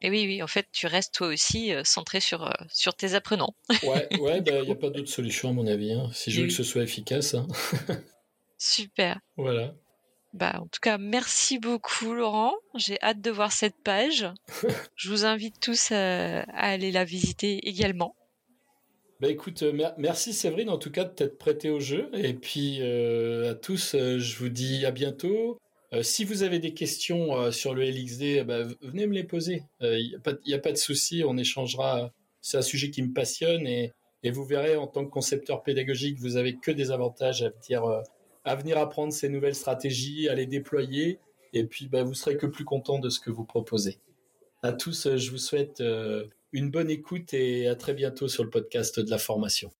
[0.00, 3.14] Et oui, oui, en fait, tu restes toi aussi euh, centré sur, euh, sur tes
[3.14, 3.54] apprenants.
[3.82, 5.92] ouais, ouais, il n'y a pas d'autre solution à mon avis.
[5.92, 7.34] Hein, si je veux que ce soit efficace.
[7.34, 7.48] Hein.
[8.58, 9.18] Super.
[9.36, 9.74] Voilà.
[10.34, 12.54] Bah, en tout cas, merci beaucoup, Laurent.
[12.76, 14.28] J'ai hâte de voir cette page.
[14.94, 18.14] je vous invite tous à aller la visiter également.
[19.20, 22.08] Bah écoute, euh, merci Séverine en tout cas de t'être prêté au jeu.
[22.14, 25.58] Et puis euh, à tous, euh, je vous dis à bientôt.
[26.02, 29.64] si vous avez des questions sur le LXD, bah, venez me les poser.
[29.80, 32.12] Il n'y a, pas de souci, on échangera.
[32.42, 33.92] C'est un sujet qui me passionne et,
[34.22, 38.02] et, vous verrez en tant que concepteur pédagogique, vous avez que des avantages à venir,
[38.44, 41.18] à venir apprendre ces nouvelles stratégies, à les déployer.
[41.54, 43.98] Et puis bah, vous serez que plus content de ce que vous proposez.
[44.62, 45.82] À tous, je vous souhaite
[46.52, 49.70] une bonne écoute et à très bientôt sur le podcast de la formation.